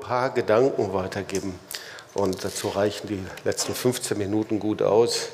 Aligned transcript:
paar 0.00 0.30
Gedanken 0.30 0.92
weitergeben. 0.92 1.58
Und 2.14 2.44
dazu 2.44 2.68
reichen 2.68 3.06
die 3.06 3.24
letzten 3.44 3.74
15 3.74 4.16
Minuten 4.16 4.58
gut 4.58 4.82
aus, 4.82 5.28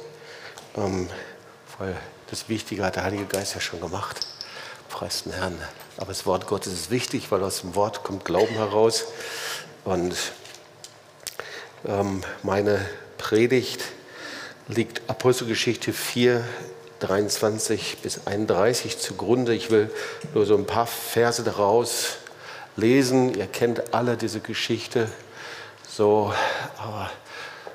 ähm, 0.77 1.09
weil 1.79 1.97
das 2.31 2.49
Wichtige 2.49 2.85
hat 2.85 2.97
der 2.97 3.05
Heilige 3.05 3.27
Geist 3.27 3.55
ja 3.55 3.61
schon 3.61 3.81
gemacht. 3.81 4.27
Preis 4.89 5.25
den 5.25 5.33
Herrn. 5.33 5.57
Aber 5.97 6.09
das 6.09 6.27
Wort 6.27 6.47
Gottes 6.47 6.73
ist 6.73 6.91
wichtig, 6.91 7.31
weil 7.31 7.43
aus 7.43 7.61
dem 7.61 7.75
Wort 7.75 8.03
kommt 8.03 8.25
Glauben 8.25 8.55
heraus. 8.55 9.05
Und 9.85 10.15
ähm, 11.87 12.23
meine 12.43 12.85
Predigt 13.19 13.83
liegt 14.69 15.03
Apostelgeschichte 15.09 15.93
4, 15.93 16.45
23 17.01 17.99
bis 18.03 18.27
31 18.27 18.99
zugrunde. 18.99 19.55
Ich 19.55 19.71
will 19.71 19.91
nur 20.33 20.47
so 20.47 20.57
ein 20.57 20.67
paar 20.67 20.87
Verse 20.87 21.43
daraus 21.43 22.17
lesen. 22.77 23.35
Ihr 23.35 23.47
kennt 23.47 23.95
alle 23.95 24.17
diese 24.17 24.41
Geschichte. 24.41 25.09
So, 25.89 26.33
aber 26.79 27.11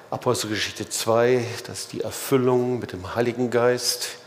Apostelgeschichte 0.10 0.90
2, 0.90 1.46
das 1.68 1.82
ist 1.82 1.94
die 1.94 2.02
Erfüllung 2.02 2.80
mit 2.80 2.94
dem 2.94 3.16
Heiligen 3.16 3.50
Geist. 3.50 4.18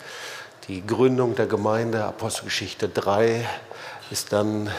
Die 0.69 0.87
Gründung 0.87 1.35
der 1.35 1.47
Gemeinde, 1.47 2.05
Apostelgeschichte 2.05 2.89
3, 2.89 3.49
ist 4.11 4.33
dann, 4.33 4.71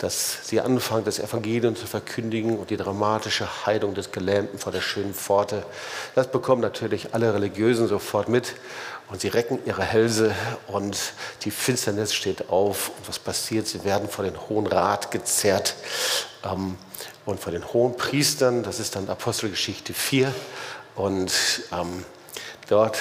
dass 0.00 0.48
sie 0.48 0.60
anfangen, 0.60 1.04
das 1.04 1.18
Evangelium 1.18 1.76
zu 1.76 1.86
verkündigen 1.86 2.58
und 2.58 2.70
die 2.70 2.78
dramatische 2.78 3.66
Heilung 3.66 3.94
des 3.94 4.12
Gelähmten 4.12 4.58
vor 4.58 4.72
der 4.72 4.80
schönen 4.80 5.12
Pforte. 5.12 5.62
Das 6.14 6.30
bekommen 6.30 6.62
natürlich 6.62 7.12
alle 7.12 7.34
Religiösen 7.34 7.86
sofort 7.86 8.28
mit 8.28 8.54
und 9.10 9.20
sie 9.20 9.28
recken 9.28 9.58
ihre 9.66 9.82
Hälse 9.82 10.34
und 10.68 10.96
die 11.42 11.50
Finsternis 11.50 12.14
steht 12.14 12.48
auf. 12.48 12.92
Und 12.96 13.08
was 13.08 13.18
passiert? 13.18 13.66
Sie 13.66 13.84
werden 13.84 14.08
vor 14.08 14.24
den 14.24 14.40
Hohen 14.48 14.66
Rat 14.66 15.10
gezerrt 15.10 15.74
ähm, 16.44 16.78
und 17.26 17.38
vor 17.38 17.52
den 17.52 17.70
Hohen 17.72 17.96
Priestern. 17.96 18.62
Das 18.62 18.80
ist 18.80 18.96
dann 18.96 19.08
Apostelgeschichte 19.08 19.92
4. 19.92 20.32
Und 20.94 21.32
ähm, 21.72 22.04
dort 22.68 22.98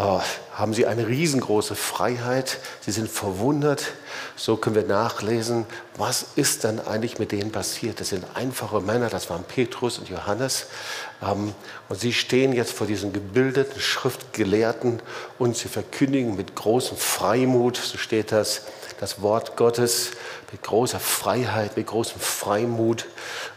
haben 0.00 0.74
sie 0.74 0.86
eine 0.86 1.08
riesengroße 1.08 1.74
Freiheit. 1.74 2.58
Sie 2.80 2.90
sind 2.90 3.08
verwundert. 3.08 3.92
So 4.36 4.56
können 4.56 4.76
wir 4.76 4.84
nachlesen, 4.84 5.66
was 5.96 6.24
ist 6.36 6.64
denn 6.64 6.80
eigentlich 6.80 7.18
mit 7.18 7.32
denen 7.32 7.52
passiert. 7.52 8.00
Das 8.00 8.08
sind 8.08 8.24
einfache 8.34 8.80
Männer, 8.80 9.10
das 9.10 9.28
waren 9.28 9.44
Petrus 9.44 9.98
und 9.98 10.08
Johannes. 10.08 10.66
Ähm, 11.22 11.54
und 11.88 12.00
sie 12.00 12.12
stehen 12.12 12.52
jetzt 12.52 12.72
vor 12.72 12.86
diesen 12.86 13.12
gebildeten 13.12 13.80
Schriftgelehrten 13.80 15.02
und 15.38 15.56
sie 15.56 15.68
verkündigen 15.68 16.36
mit 16.36 16.54
großem 16.54 16.96
Freimut, 16.96 17.76
so 17.76 17.98
steht 17.98 18.32
das, 18.32 18.62
das 19.00 19.20
Wort 19.22 19.56
Gottes 19.56 20.12
mit 20.52 20.62
großer 20.62 21.00
Freiheit, 21.00 21.76
mit 21.76 21.86
großem 21.86 22.20
Freimut. 22.20 23.06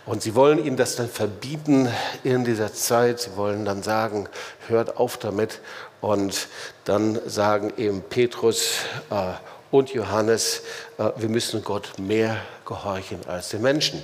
Und 0.05 0.21
sie 0.21 0.35
wollen 0.35 0.63
ihnen 0.63 0.77
das 0.77 0.95
dann 0.95 1.09
verbieten 1.09 1.89
in 2.23 2.43
dieser 2.43 2.73
Zeit. 2.73 3.21
Sie 3.21 3.35
wollen 3.35 3.65
dann 3.65 3.83
sagen, 3.83 4.27
hört 4.67 4.97
auf 4.97 5.17
damit. 5.17 5.59
Und 6.03 6.49
dann 6.83 7.17
sagen 7.29 7.71
eben 7.77 8.01
Petrus 8.01 8.79
äh, 9.09 9.35
und 9.71 9.93
Johannes, 9.93 10.63
äh, 10.97 11.11
wir 11.15 11.29
müssen 11.29 11.63
Gott 11.63 11.97
mehr 11.97 12.41
gehorchen 12.65 13.21
als 13.25 13.47
den 13.51 13.61
Menschen. 13.61 14.03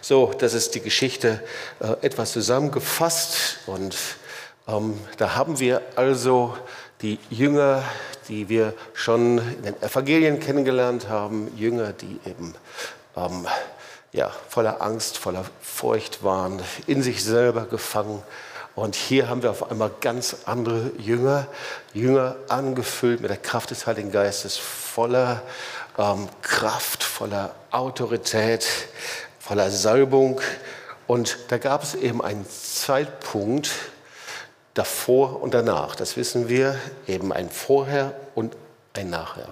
So, 0.00 0.32
das 0.38 0.54
ist 0.54 0.74
die 0.74 0.80
Geschichte 0.80 1.42
äh, 1.80 2.06
etwas 2.06 2.32
zusammengefasst. 2.32 3.58
Und 3.66 3.94
ähm, 4.66 4.98
da 5.18 5.34
haben 5.34 5.60
wir 5.60 5.82
also 5.96 6.56
die 7.02 7.18
Jünger, 7.28 7.82
die 8.30 8.48
wir 8.48 8.72
schon 8.94 9.36
in 9.36 9.62
den 9.64 9.82
Evangelien 9.82 10.40
kennengelernt 10.40 11.10
haben, 11.10 11.54
Jünger, 11.58 11.92
die 11.92 12.18
eben 12.24 12.54
ähm, 13.18 13.46
ja, 14.12 14.32
voller 14.48 14.80
Angst, 14.80 15.18
voller 15.18 15.44
Furcht 15.60 16.24
waren, 16.24 16.62
in 16.86 17.02
sich 17.02 17.22
selber 17.22 17.66
gefangen. 17.66 18.22
Und 18.74 18.96
hier 18.96 19.28
haben 19.28 19.42
wir 19.42 19.50
auf 19.50 19.70
einmal 19.70 19.90
ganz 20.00 20.36
andere 20.46 20.90
Jünger, 20.98 21.46
Jünger 21.92 22.36
angefüllt 22.48 23.20
mit 23.20 23.30
der 23.30 23.36
Kraft 23.36 23.70
des 23.70 23.86
Heiligen 23.86 24.10
Geistes, 24.10 24.56
voller 24.56 25.42
ähm, 25.96 26.28
Kraft, 26.42 27.04
voller 27.04 27.54
Autorität, 27.70 28.66
voller 29.38 29.70
Salbung. 29.70 30.40
Und 31.06 31.38
da 31.48 31.58
gab 31.58 31.82
es 31.82 31.94
eben 31.94 32.22
einen 32.22 32.46
Zeitpunkt, 32.48 33.70
davor 34.74 35.40
und 35.40 35.54
danach. 35.54 35.94
Das 35.94 36.16
wissen 36.16 36.48
wir, 36.48 36.78
eben 37.06 37.32
ein 37.32 37.48
Vorher 37.48 38.12
und 38.34 38.56
ein 38.92 39.10
Nachher. 39.10 39.48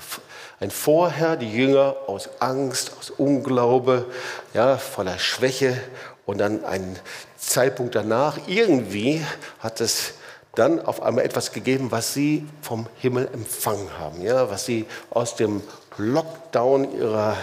Ein 0.61 0.71
Vorher, 0.71 1.37
die 1.37 1.51
Jünger 1.51 1.97
aus 2.07 2.29
Angst, 2.41 2.93
aus 2.99 3.11
Unglaube, 3.11 4.07
ja, 4.55 4.77
voller 4.77 5.19
Schwäche 5.19 5.81
und 6.33 6.39
dann 6.39 6.65
ein 6.65 6.99
Zeitpunkt 7.37 7.95
danach. 7.95 8.39
Irgendwie 8.47 9.23
hat 9.59 9.83
es 9.83 10.15
dann 10.55 10.81
auf 10.81 11.03
einmal 11.03 11.27
etwas 11.27 11.53
gegeben, 11.53 11.91
was 11.91 12.15
sie 12.15 12.47
vom 12.63 12.87
Himmel 12.97 13.29
empfangen 13.35 13.99
haben, 13.99 14.23
ja, 14.23 14.51
was 14.51 14.65
sie 14.65 14.87
aus 15.11 15.37
dem 15.37 15.63
Lockdown 15.99 16.97
ihrer 16.97 17.37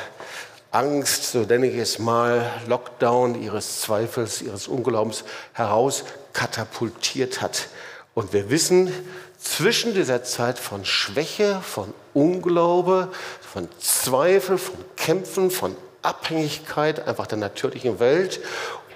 Angst, 0.72 1.32
so 1.32 1.42
nenne 1.42 1.68
ich 1.68 1.78
es 1.78 2.00
mal, 2.00 2.50
Lockdown 2.68 3.40
ihres 3.40 3.82
Zweifels, 3.82 4.42
ihres 4.42 4.68
Unglaubens 4.68 5.24
heraus 5.54 6.04
katapultiert 6.34 7.42
hat. 7.42 7.68
Und 8.16 8.34
wir 8.34 8.50
wissen, 8.50 8.92
zwischen 9.40 9.94
dieser 9.94 10.24
Zeit 10.24 10.58
von 10.58 10.84
Schwäche, 10.84 11.62
von 11.62 11.94
Unglaube, 12.16 13.10
von 13.42 13.68
Zweifel, 13.80 14.58
von 14.58 14.76
Kämpfen, 14.96 15.52
von 15.52 15.76
Abhängigkeit 16.02 17.06
einfach 17.08 17.28
der 17.28 17.38
natürlichen 17.38 18.00
Welt 18.00 18.40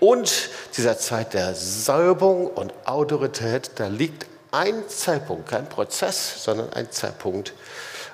und 0.03 0.49
dieser 0.75 0.97
Zeit 0.97 1.33
der 1.33 1.55
Salbung 1.55 2.47
und 2.47 2.73
Autorität, 2.83 3.71
da 3.75 3.87
liegt 3.87 4.25
ein 4.51 4.83
Zeitpunkt, 4.89 5.47
kein 5.47 5.69
Prozess, 5.69 6.43
sondern 6.43 6.73
ein 6.73 6.91
Zeitpunkt. 6.91 7.53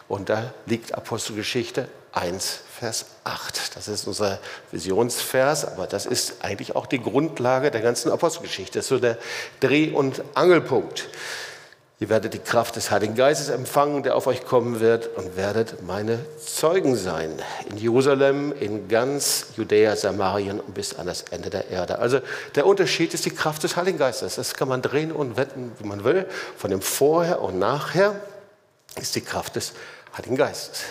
Und 0.07 0.29
da 0.29 0.53
liegt 0.67 0.94
Apostelgeschichte 0.94 1.88
1, 2.11 2.59
Vers 2.79 3.07
8. 3.23 3.75
Das 3.75 3.88
ist 3.88 4.05
unser 4.05 4.38
Visionsvers, 4.72 5.66
aber 5.66 5.88
das 5.88 6.05
ist 6.05 6.44
eigentlich 6.44 6.75
auch 6.75 6.85
die 6.85 7.01
Grundlage 7.01 7.72
der 7.72 7.81
ganzen 7.81 8.11
Apostelgeschichte. 8.11 8.78
Das 8.78 8.85
ist 8.85 8.89
so 8.89 8.99
der 8.99 9.17
Dreh- 9.59 9.91
und 9.91 10.22
Angelpunkt. 10.35 11.09
Ihr 12.01 12.07
werdet 12.07 12.33
die 12.33 12.39
Kraft 12.39 12.77
des 12.77 12.91
Heiligen 12.91 13.13
Geistes 13.13 13.49
empfangen, 13.49 14.03
der 14.03 14.15
auf 14.15 14.25
euch 14.25 14.45
kommen 14.45 14.79
wird, 14.79 15.07
und 15.17 15.35
werdet 15.35 15.83
meine 15.85 16.19
Zeugen 16.37 16.95
sein. 16.95 17.29
In 17.69 17.75
Jerusalem, 17.75 18.53
in 18.57 18.87
ganz 18.87 19.47
Judäa, 19.57 19.97
Samarien 19.97 20.61
und 20.61 20.73
bis 20.73 20.97
an 20.97 21.07
das 21.07 21.23
Ende 21.23 21.49
der 21.49 21.69
Erde. 21.69 21.99
Also 21.99 22.21
der 22.55 22.65
Unterschied 22.65 23.13
ist 23.13 23.25
die 23.25 23.31
Kraft 23.31 23.63
des 23.63 23.75
Heiligen 23.75 23.97
Geistes. 23.97 24.35
Das 24.35 24.53
kann 24.53 24.69
man 24.69 24.81
drehen 24.81 25.11
und 25.11 25.35
wetten, 25.35 25.73
wie 25.77 25.85
man 25.85 26.05
will. 26.05 26.25
Von 26.55 26.71
dem 26.71 26.81
Vorher 26.81 27.41
und 27.41 27.59
Nachher 27.59 28.16
ist 28.95 29.16
die 29.16 29.21
Kraft 29.21 29.57
des 29.57 29.73
Heiligen 30.17 30.37
Geistes. 30.37 30.83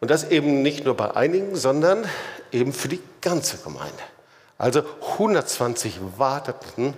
Und 0.00 0.10
das 0.10 0.24
eben 0.24 0.60
nicht 0.60 0.84
nur 0.84 0.98
bei 0.98 1.16
einigen, 1.16 1.56
sondern 1.56 2.04
eben 2.52 2.74
für 2.74 2.88
die 2.88 3.00
ganze 3.22 3.56
Gemeinde. 3.56 4.02
Also 4.58 4.82
120 5.12 5.98
warteten 6.18 6.92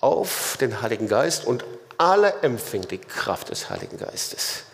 auf 0.00 0.58
den 0.60 0.82
Heiligen 0.82 1.08
Geist 1.08 1.46
und 1.46 1.64
alle 1.98 2.34
empfingen 2.42 2.88
die 2.88 2.98
Kraft 2.98 3.50
des 3.50 3.70
Heiligen 3.70 3.98
Geistes. 3.98 4.64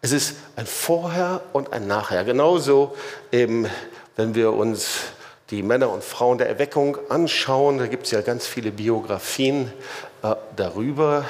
Es 0.00 0.12
ist 0.12 0.36
ein 0.56 0.66
Vorher 0.66 1.40
und 1.52 1.72
ein 1.72 1.86
Nachher. 1.86 2.24
Genauso 2.24 2.94
eben, 3.32 3.68
wenn 4.16 4.34
wir 4.34 4.52
uns 4.52 4.86
die 5.50 5.62
Männer 5.62 5.90
und 5.90 6.04
Frauen 6.04 6.38
der 6.38 6.48
Erweckung 6.48 6.98
anschauen, 7.08 7.78
da 7.78 7.86
gibt 7.86 8.04
es 8.06 8.12
ja 8.12 8.20
ganz 8.20 8.46
viele 8.46 8.70
Biografien 8.70 9.72
äh, 10.22 10.34
darüber. 10.56 11.24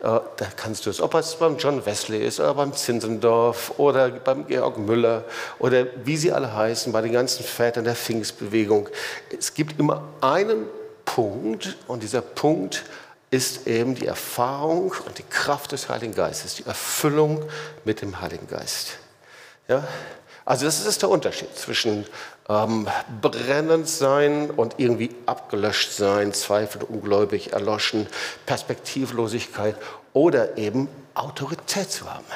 Äh, 0.00 0.20
da 0.36 0.46
kannst 0.56 0.86
du 0.86 0.90
es, 0.90 1.00
ob 1.00 1.14
es 1.14 1.34
beim 1.36 1.56
John 1.56 1.84
Wesley 1.86 2.24
ist 2.24 2.38
oder 2.38 2.54
beim 2.54 2.72
Zinzendorf 2.72 3.72
oder 3.78 4.10
beim 4.10 4.46
Georg 4.46 4.78
Müller 4.78 5.24
oder 5.58 5.86
wie 6.04 6.16
sie 6.16 6.30
alle 6.30 6.54
heißen, 6.54 6.92
bei 6.92 7.00
den 7.00 7.12
ganzen 7.12 7.42
Vätern 7.42 7.84
der 7.84 7.96
Pfingstbewegung. 7.96 8.88
Es 9.36 9.54
gibt 9.54 9.80
immer 9.80 10.04
einen 10.20 10.66
Punkt 11.04 11.76
und 11.86 12.02
dieser 12.02 12.20
Punkt 12.20 12.84
ist 13.34 13.66
eben 13.66 13.96
die 13.96 14.06
Erfahrung 14.06 14.94
und 15.06 15.18
die 15.18 15.24
Kraft 15.24 15.72
des 15.72 15.88
Heiligen 15.88 16.14
Geistes, 16.14 16.54
die 16.54 16.66
Erfüllung 16.66 17.42
mit 17.84 18.00
dem 18.00 18.20
Heiligen 18.20 18.46
Geist. 18.46 18.98
Ja? 19.66 19.82
Also 20.44 20.66
das 20.66 20.86
ist 20.86 21.02
der 21.02 21.08
Unterschied 21.08 21.56
zwischen 21.56 22.06
ähm, 22.48 22.86
brennend 23.20 23.88
sein 23.88 24.50
und 24.50 24.74
irgendwie 24.76 25.10
abgelöscht 25.26 25.92
sein, 25.92 26.32
Zweifel, 26.32 26.84
ungläubig, 26.84 27.52
erloschen, 27.52 28.06
Perspektivlosigkeit 28.46 29.74
oder 30.12 30.56
eben 30.56 30.88
Autorität 31.14 31.90
zu 31.90 32.08
haben. 32.08 32.26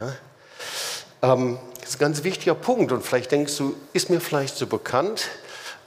Ja? 0.00 1.32
Ähm, 1.32 1.58
das 1.78 1.90
ist 1.90 1.96
ein 1.96 2.00
ganz 2.00 2.24
wichtiger 2.24 2.56
Punkt 2.56 2.90
und 2.90 3.04
vielleicht 3.04 3.30
denkst 3.30 3.56
du, 3.56 3.76
ist 3.92 4.10
mir 4.10 4.20
vielleicht 4.20 4.56
so 4.56 4.66
bekannt. 4.66 5.28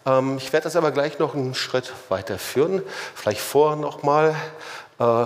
Ähm, 0.07 0.38
ich 0.38 0.54
werde 0.54 0.63
das 0.63 0.75
aber 0.75 0.92
gleich 0.92 1.19
noch 1.19 1.36
einen 1.36 1.54
Schritt 1.54 1.94
weiterführen. 2.09 2.81
Vielleicht 3.13 3.42
vorher 3.42 3.75
nochmal. 3.75 4.36
Äh, 5.00 5.25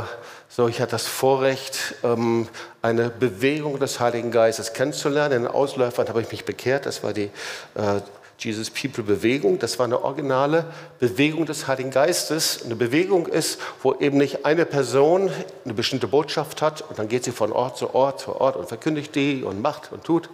so, 0.50 0.68
ich 0.68 0.82
hatte 0.82 0.92
das 0.92 1.08
Vorrecht, 1.08 1.96
ähm, 2.04 2.50
eine 2.82 3.10
Bewegung 3.10 3.80
des 3.80 4.02
Heiligen 4.02 4.32
Geistes 4.32 4.74
kennenzulernen. 4.74 5.34
In 5.34 5.44
den 5.44 5.52
Ausläufern 5.52 6.10
habe 6.10 6.22
ich 6.22 6.32
mich 6.32 6.44
bekehrt. 6.44 6.86
Das 6.86 7.04
war 7.04 7.14
die 7.14 7.32
äh, 7.76 8.02
Jesus 8.44 8.72
People 8.72 9.04
Bewegung. 9.04 9.60
Das 9.60 9.78
war 9.78 9.86
eine 9.86 10.04
originale 10.04 10.66
Bewegung 11.00 11.46
des 11.46 11.68
Heiligen 11.68 11.92
Geistes. 11.92 12.66
Eine 12.66 12.76
Bewegung 12.76 13.28
ist, 13.28 13.60
wo 13.84 13.94
eben 13.94 14.18
nicht 14.18 14.46
eine 14.46 14.66
Person 14.66 15.30
eine 15.64 15.76
bestimmte 15.76 16.08
Botschaft 16.08 16.64
hat 16.64 16.82
und 16.82 16.98
dann 16.98 17.08
geht 17.08 17.24
sie 17.24 17.32
von 17.32 17.52
Ort 17.52 17.78
zu 17.78 17.94
Ort 17.94 18.20
zu 18.20 18.36
Ort 18.42 18.56
und 18.56 18.68
verkündigt 18.68 19.14
die 19.14 19.44
und 19.44 19.62
macht 19.62 19.92
und 19.92 20.04
tut 20.04 20.30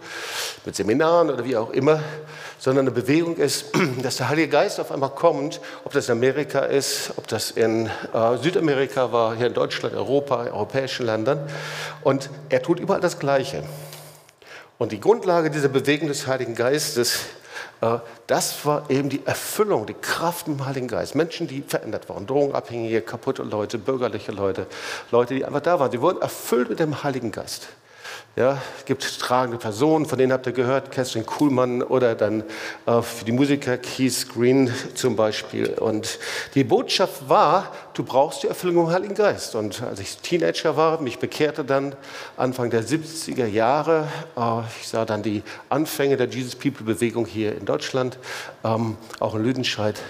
mit 0.64 0.74
Seminaren 0.74 1.28
oder 1.28 1.44
wie 1.44 1.58
auch 1.58 1.68
immer, 1.70 2.00
sondern 2.58 2.86
eine 2.86 2.94
Bewegung 2.94 3.36
ist, 3.36 3.66
dass 4.02 4.16
der 4.16 4.30
Heilige 4.30 4.48
Geist 4.48 4.80
auf 4.80 4.90
einmal 4.90 5.10
kommt, 5.10 5.60
ob 5.84 5.92
das 5.92 6.08
in 6.08 6.12
Amerika 6.12 6.60
ist, 6.60 7.12
ob 7.18 7.28
das 7.28 7.50
in 7.50 7.90
äh, 8.14 8.38
Südamerika 8.40 9.12
war, 9.12 9.36
hier 9.36 9.48
in 9.48 9.54
Deutschland, 9.54 9.94
Europa, 9.94 10.44
europäischen 10.44 11.04
Ländern. 11.04 11.46
Und 12.02 12.30
er 12.48 12.62
tut 12.62 12.80
überall 12.80 13.02
das 13.02 13.18
Gleiche. 13.18 13.64
Und 14.78 14.92
die 14.92 15.00
Grundlage 15.00 15.50
dieser 15.50 15.68
Bewegung 15.68 16.08
des 16.08 16.26
Heiligen 16.26 16.54
Geistes 16.54 17.16
äh, 17.16 17.38
das 18.26 18.66
war 18.66 18.90
eben 18.90 19.08
die 19.08 19.24
Erfüllung, 19.24 19.86
die 19.86 19.94
Kraft 19.94 20.48
im 20.48 20.66
Heiligen 20.66 20.88
Geist. 20.88 21.14
Menschen, 21.14 21.46
die 21.46 21.62
verändert 21.62 22.08
waren, 22.08 22.26
Drogenabhängige, 22.26 23.02
kaputte 23.02 23.42
Leute, 23.42 23.78
bürgerliche 23.78 24.32
Leute, 24.32 24.66
Leute, 25.10 25.34
die 25.34 25.44
einfach 25.44 25.60
da 25.60 25.78
waren. 25.78 25.90
Sie 25.90 26.00
wurden 26.00 26.20
erfüllt 26.20 26.70
mit 26.70 26.80
dem 26.80 27.02
Heiligen 27.04 27.30
Geist. 27.30 27.68
Ja, 28.36 28.58
es 28.78 28.84
gibt 28.84 29.18
tragende 29.18 29.58
Personen, 29.58 30.06
von 30.06 30.16
denen 30.16 30.32
habt 30.32 30.46
ihr 30.46 30.52
gehört, 30.52 30.92
Catherine 30.92 31.24
Kuhlmann 31.24 31.82
oder 31.82 32.14
dann 32.14 32.44
äh, 32.86 33.02
für 33.02 33.24
die 33.24 33.32
Musiker 33.32 33.76
Keith 33.78 34.28
Green 34.32 34.72
zum 34.94 35.16
Beispiel. 35.16 35.70
Und 35.70 36.20
die 36.54 36.62
Botschaft 36.62 37.28
war, 37.28 37.72
du 37.98 38.04
brauchst 38.04 38.44
die 38.44 38.46
Erfüllung 38.46 38.86
im 38.86 38.92
Heiligen 38.92 39.16
Geist. 39.16 39.56
Und 39.56 39.82
als 39.82 39.98
ich 39.98 40.18
Teenager 40.18 40.76
war, 40.76 41.00
mich 41.00 41.18
bekehrte 41.18 41.64
dann 41.64 41.96
Anfang 42.36 42.70
der 42.70 42.84
70er 42.84 43.46
Jahre, 43.46 44.06
äh, 44.36 44.60
ich 44.80 44.86
sah 44.86 45.04
dann 45.04 45.24
die 45.24 45.42
Anfänge 45.68 46.16
der 46.16 46.28
Jesus 46.28 46.54
People 46.54 46.86
Bewegung 46.86 47.26
hier 47.26 47.56
in 47.56 47.64
Deutschland, 47.64 48.18
ähm, 48.62 48.96
auch 49.18 49.34
in 49.34 49.42
Lüdenscheid 49.42 50.00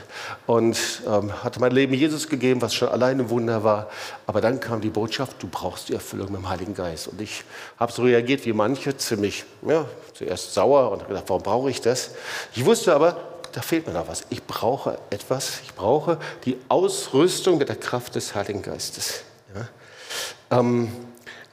und 0.46 0.78
ähm, 1.06 1.42
hatte 1.42 1.60
mein 1.60 1.72
Leben 1.72 1.94
Jesus 1.94 2.28
gegeben, 2.28 2.60
was 2.60 2.74
schon 2.74 2.88
alleine 2.88 3.22
ein 3.22 3.30
Wunder 3.30 3.64
war. 3.64 3.88
Aber 4.26 4.42
dann 4.42 4.60
kam 4.60 4.82
die 4.82 4.90
Botschaft, 4.90 5.42
du 5.42 5.48
brauchst 5.48 5.88
die 5.88 5.94
Erfüllung 5.94 6.30
mit 6.30 6.42
dem 6.42 6.48
Heiligen 6.50 6.74
Geist. 6.74 7.08
Und 7.08 7.22
ich 7.22 7.44
habe 7.78 7.90
so 7.90 8.02
reagiert 8.02 8.44
wie 8.44 8.52
manche, 8.52 8.98
ziemlich, 8.98 9.44
ja, 9.66 9.86
zuerst 10.12 10.52
sauer 10.52 10.92
und 10.92 11.08
gedacht, 11.08 11.24
warum 11.28 11.42
brauche 11.42 11.70
ich 11.70 11.80
das? 11.80 12.10
Ich 12.54 12.66
wusste 12.66 12.94
aber, 12.94 13.16
da 13.52 13.62
fehlt 13.62 13.86
mir 13.86 13.92
noch 13.92 14.08
was. 14.08 14.24
Ich 14.30 14.44
brauche 14.44 14.98
etwas, 15.10 15.60
ich 15.64 15.74
brauche 15.74 16.18
die 16.44 16.56
Ausrüstung 16.68 17.58
mit 17.58 17.68
der 17.68 17.76
Kraft 17.76 18.14
des 18.14 18.34
Heiligen 18.34 18.62
Geistes. 18.62 19.22
Ja? 19.54 20.58
Ähm, 20.58 20.92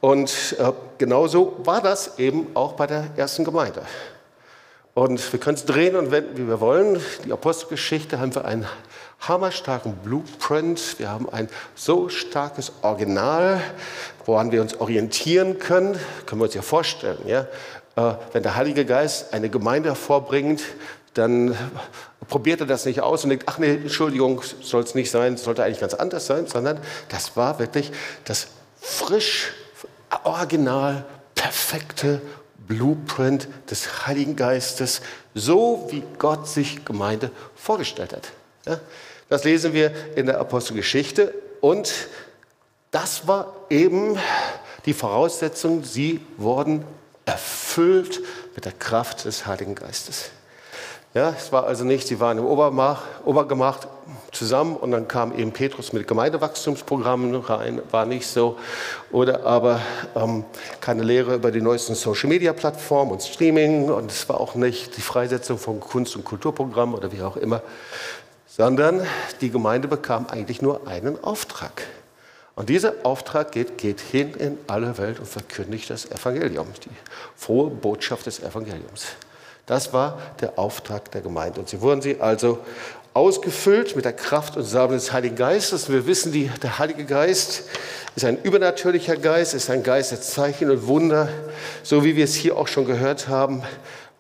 und 0.02 0.56
äh, 0.60 0.72
genauso 0.98 1.56
war 1.64 1.82
das 1.82 2.20
eben 2.20 2.48
auch 2.54 2.74
bei 2.74 2.88
der 2.88 3.08
ersten 3.16 3.44
Gemeinde. 3.44 3.82
Und 4.94 5.34
wir 5.34 5.40
können 5.40 5.58
es 5.58 5.66
drehen 5.66 5.96
und 5.96 6.12
wenden, 6.12 6.38
wie 6.38 6.48
wir 6.48 6.62
wollen. 6.62 7.02
Die 7.26 7.32
Apostelgeschichte 7.34 8.20
haben 8.20 8.34
wir 8.34 8.46
einen 8.46 8.66
hammerstarken 9.20 9.94
Blueprint. 9.98 11.00
Wir 11.00 11.10
haben 11.10 11.28
ein 11.30 11.50
so 11.74 12.08
starkes 12.08 12.72
Original, 12.82 13.62
woran 14.26 14.52
wir 14.52 14.62
uns 14.62 14.80
orientieren 14.80 15.60
können. 15.60 16.00
Können 16.26 16.42
wir 16.42 16.46
uns 16.46 16.54
ja 16.54 16.62
vorstellen. 16.62 17.28
Ja? 17.28 17.48
Äh, 17.96 18.16
wenn 18.34 18.44
der 18.44 18.56
Heilige 18.56 18.86
Geist 18.86 19.34
eine 19.34 19.50
Gemeinde 19.50 19.90
hervorbringt, 19.90 20.62
dann 21.16 21.58
probiert 22.28 22.60
er 22.60 22.68
das 22.68 22.86
nicht 22.86 23.02
aus 23.02 23.24
und 23.24 23.32
denkt, 23.32 23.46
ach 23.48 23.58
nee, 23.58 23.72
Entschuldigung, 23.72 24.42
soll 24.62 24.84
es 24.84 24.96
nicht 24.96 25.10
sein, 25.10 25.38
sollte 25.38 25.64
eigentlich 25.64 25.80
ganz 25.80 25.94
anders 25.94 26.28
sein, 26.28 26.46
sondern 26.46 26.80
das 27.10 27.36
war 27.36 27.58
wirklich 27.58 27.92
das 28.26 28.48
frisch, 28.80 29.52
original, 30.24 31.06
perfekte 31.34 32.22
Blueprint 32.68 33.48
des 33.70 34.08
Heiligen 34.08 34.36
Geistes, 34.36 35.02
so 35.34 35.88
wie 35.90 36.04
Gott 36.18 36.48
sich 36.48 36.84
Gemeinde 36.86 37.32
vorgestellt 37.56 38.14
hat. 38.14 38.32
Ja, 38.66 38.80
das 39.30 39.44
lesen 39.44 39.74
wir 39.74 39.92
in 40.16 40.26
der 40.26 40.40
Apostelgeschichte 40.40 41.34
und 41.62 41.92
das 42.92 43.28
war 43.28 43.54
eben 43.70 44.18
die 44.86 44.94
Voraussetzung, 44.94 45.84
sie 45.84 46.20
wurden 46.38 46.86
erfüllt 47.26 48.22
mit 48.56 48.66
der 48.66 48.72
Kraft 48.72 49.26
des 49.26 49.46
Heiligen 49.46 49.76
Geistes. 49.76 50.32
Ja, 51.16 51.30
es 51.30 51.50
war 51.54 51.66
also 51.66 51.86
nicht, 51.86 52.10
sie 52.10 52.20
waren 52.20 52.40
im 52.40 52.46
Obermach, 52.46 53.04
Obergemach 53.24 53.80
zusammen 54.34 54.76
und 54.76 54.92
dann 54.92 55.08
kam 55.08 55.34
eben 55.34 55.54
Petrus 55.54 55.94
mit 55.94 56.10
Gemeindewachstumsprogrammen 56.10 57.34
rein, 57.36 57.82
war 57.90 58.06
nicht 58.06 58.28
so. 58.28 58.58
Oder 59.14 59.46
aber 59.46 59.80
ähm, 60.14 60.44
keine 60.82 61.04
Lehre 61.04 61.36
über 61.36 61.52
die 61.52 61.62
neuesten 61.62 61.96
Social-Media-Plattformen 61.96 63.14
und 63.14 63.24
Streaming 63.24 63.90
und 63.90 64.12
es 64.12 64.28
war 64.28 64.42
auch 64.42 64.56
nicht 64.56 64.98
die 64.98 65.02
Freisetzung 65.02 65.58
von 65.58 65.80
Kunst- 65.80 66.18
und 66.18 66.26
Kulturprogrammen 66.26 66.94
oder 66.96 67.10
wie 67.14 67.22
auch 67.22 67.38
immer, 67.38 67.62
sondern 68.46 69.08
die 69.40 69.52
Gemeinde 69.52 69.88
bekam 69.88 70.28
eigentlich 70.28 70.62
nur 70.62 70.86
einen 70.86 71.24
Auftrag. 71.24 71.84
Und 72.56 72.68
dieser 72.68 72.94
Auftrag 73.04 73.54
geht, 73.54 73.78
geht 73.78 74.02
hin 74.02 74.34
in 74.34 74.58
alle 74.68 74.98
Welt 74.98 75.20
und 75.20 75.30
verkündigt 75.30 75.90
das 75.90 76.12
Evangelium, 76.12 76.68
die 76.84 76.90
frohe 77.38 77.70
Botschaft 77.70 78.26
des 78.26 78.42
Evangeliums. 78.42 79.16
Das 79.66 79.94
war 79.94 80.20
der 80.42 80.60
Auftrag 80.60 81.12
der 81.12 81.22
Gemeinde. 81.22 81.60
Und 81.60 81.70
sie 81.70 81.82
wurden 81.82 82.02
sie 82.02 82.22
also 82.22 82.60
ausgefüllt 83.14 83.96
mit 83.96 84.06
der 84.06 84.14
Kraft 84.14 84.58
und 84.58 84.64
Salbung 84.64 84.98
des 84.98 85.12
Heiligen 85.12 85.36
Geistes. 85.36 85.90
Wir 85.90 86.06
wissen, 86.06 86.32
die, 86.32 86.52
der 86.62 86.78
Heilige 86.78 87.06
Geist 87.06 87.64
ist 88.16 88.26
ein 88.26 88.42
übernatürlicher 88.42 89.16
Geist, 89.16 89.54
ist 89.54 89.70
ein 89.70 89.84
Geist 89.84 90.12
der 90.12 90.22
Zeichen 90.22 90.70
und 90.70 90.86
Wunder, 90.86 91.30
so 91.82 92.04
wie 92.04 92.16
wir 92.16 92.26
es 92.26 92.36
hier 92.36 92.58
auch 92.58 92.68
schon 92.68 92.86
gehört 92.86 93.28
haben. 93.28 93.64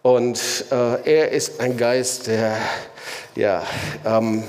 Und 0.01 0.65
äh, 0.71 1.01
er 1.03 1.31
ist 1.31 1.59
ein 1.59 1.77
Geist, 1.77 2.27
der 2.27 2.57
ja, 3.35 3.63
ähm, 4.05 4.43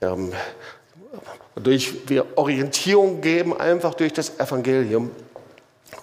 ähm, 0.00 0.32
durch 1.54 2.08
wir 2.08 2.36
Orientierung 2.36 3.20
geben, 3.20 3.58
einfach 3.58 3.94
durch 3.94 4.12
das 4.12 4.38
Evangelium. 4.38 5.10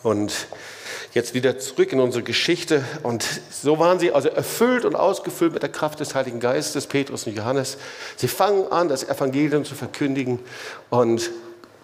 Und 0.04 0.48
jetzt 1.14 1.34
wieder 1.34 1.58
zurück 1.60 1.92
in 1.92 2.00
unsere 2.00 2.24
Geschichte. 2.24 2.84
Und 3.04 3.26
so 3.52 3.80
waren 3.80 4.00
sie 4.00 4.12
also 4.12 4.30
erfüllt 4.30 4.86
und 4.86 4.96
ausgefüllt 4.96 5.54
mit 5.54 5.64
der 5.64 5.72
Kraft 5.72 6.00
des 6.00 6.16
Heiligen 6.16 6.40
Geistes, 6.40 6.88
Petrus 6.88 7.26
und 7.28 7.36
Johannes. 7.36 7.78
Sie 8.16 8.28
fangen 8.28 8.72
an, 8.72 8.90
das 8.90 9.08
Evangelium 9.08 9.66
zu 9.66 9.76
verkündigen 9.76 10.40
und 10.90 11.32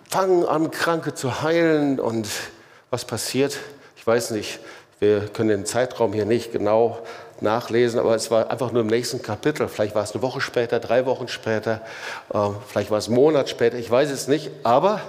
fangen 0.10 0.46
an, 0.46 0.72
Kranke 0.72 1.14
zu 1.14 1.42
heilen. 1.42 2.00
Und 2.00 2.28
was 2.90 3.06
passiert? 3.06 3.58
Ich 3.98 4.06
weiß 4.06 4.32
nicht, 4.32 4.60
wir 5.00 5.28
können 5.28 5.50
den 5.50 5.66
Zeitraum 5.66 6.14
hier 6.14 6.26
nicht 6.26 6.52
genau 6.52 7.00
nachlesen, 7.42 8.00
aber 8.00 8.16
es 8.16 8.32
war 8.32 8.50
einfach 8.50 8.72
nur 8.72 8.82
im 8.82 8.88
nächsten 8.88 9.22
Kapitel. 9.22 9.68
Vielleicht 9.68 9.96
war 9.96 10.04
es 10.04 10.14
eine 10.14 10.22
Woche 10.22 10.40
später, 10.40 10.80
drei 10.80 11.06
Wochen 11.06 11.28
später, 11.28 11.82
äh, 12.34 12.50
vielleicht 12.68 12.92
war 12.92 13.00
es 13.00 13.08
einen 13.08 13.16
Monat 13.16 13.50
später, 13.50 13.78
ich 13.78 13.92
weiß 13.92 14.10
es 14.10 14.28
nicht. 14.28 14.52
Aber 14.64 15.02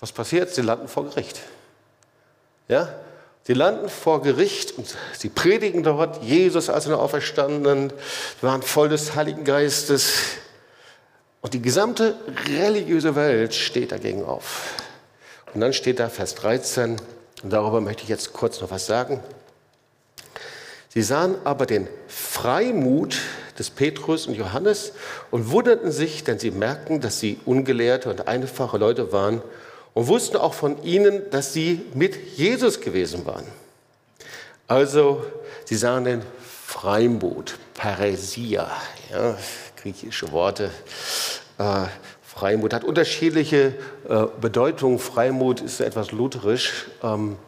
was 0.00 0.12
passiert? 0.12 0.50
Sie 0.50 0.62
landen 0.62 0.88
vor 0.88 1.04
Gericht. 1.04 1.40
Ja? 2.68 2.88
Sie 3.46 3.54
landen 3.54 3.88
vor 3.88 4.22
Gericht 4.22 4.76
und 4.76 4.92
sie 5.16 5.28
predigen 5.28 5.84
dort 5.84 6.20
Jesus 6.20 6.68
als 6.68 6.86
einen 6.86 6.96
Auferstandenen, 6.96 7.92
waren 8.40 8.60
voll 8.60 8.88
des 8.88 9.14
Heiligen 9.14 9.44
Geistes. 9.44 10.14
Und 11.42 11.54
die 11.54 11.62
gesamte 11.62 12.16
religiöse 12.48 13.14
Welt 13.14 13.54
steht 13.54 13.92
dagegen 13.92 14.24
auf. 14.24 14.74
Und 15.54 15.60
dann 15.60 15.72
steht 15.72 16.00
da 16.00 16.08
Vers 16.08 16.34
13, 16.34 16.96
und 17.44 17.52
darüber 17.52 17.80
möchte 17.80 18.02
ich 18.02 18.08
jetzt 18.08 18.32
kurz 18.32 18.60
noch 18.60 18.72
was 18.72 18.86
sagen. 18.86 19.20
Sie 20.88 21.02
sahen 21.02 21.36
aber 21.44 21.66
den 21.66 21.86
Freimut 22.08 23.16
des 23.60 23.70
Petrus 23.70 24.26
und 24.26 24.34
Johannes 24.34 24.90
und 25.30 25.52
wunderten 25.52 25.92
sich, 25.92 26.24
denn 26.24 26.40
sie 26.40 26.50
merkten, 26.50 27.00
dass 27.00 27.20
sie 27.20 27.38
ungelehrte 27.44 28.10
und 28.10 28.26
einfache 28.26 28.76
Leute 28.76 29.12
waren 29.12 29.40
und 29.96 30.08
wussten 30.08 30.36
auch 30.36 30.52
von 30.52 30.82
ihnen, 30.84 31.22
dass 31.30 31.54
sie 31.54 31.80
mit 31.94 32.36
Jesus 32.36 32.82
gewesen 32.82 33.24
waren. 33.24 33.46
Also 34.68 35.24
sie 35.64 35.74
sahen 35.74 36.04
den 36.04 36.22
Freimut, 36.66 37.56
Paresia, 37.72 38.70
ja, 39.10 39.38
griechische 39.80 40.30
Worte. 40.32 40.70
Äh, 41.56 41.86
Freimut 42.20 42.74
hat 42.74 42.84
unterschiedliche 42.84 43.72
äh, 44.06 44.26
Bedeutungen. 44.38 44.98
Freimut 44.98 45.62
ist 45.62 45.80
etwas 45.80 46.12
lutherisch, 46.12 46.88
ähm, 47.02 47.38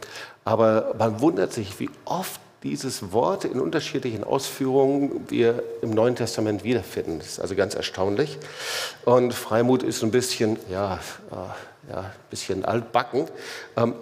aber 0.43 0.95
man 0.99 1.21
wundert 1.21 1.53
sich, 1.53 1.79
wie 1.79 1.91
oft 2.07 2.41
dieses 2.63 3.13
Wort 3.13 3.45
in 3.45 3.61
unterschiedlichen 3.61 4.25
Ausführungen 4.25 5.27
wir 5.29 5.63
im 5.83 5.91
Neuen 5.91 6.17
Testament 6.17 6.65
wiederfinden. 6.65 7.19
Das 7.19 7.29
ist 7.29 7.41
also 7.41 7.55
ganz 7.55 7.75
erstaunlich. 7.75 8.39
Und 9.05 9.33
Freimut 9.33 9.83
ist 9.83 10.03
ein 10.03 10.11
bisschen, 10.11 10.59
ja, 10.71 10.99
äh, 11.31 11.91
ja, 11.93 12.01
ein 12.01 12.13
bisschen 12.31 12.65
altbacken. 12.65 13.29
Ähm, 13.77 13.95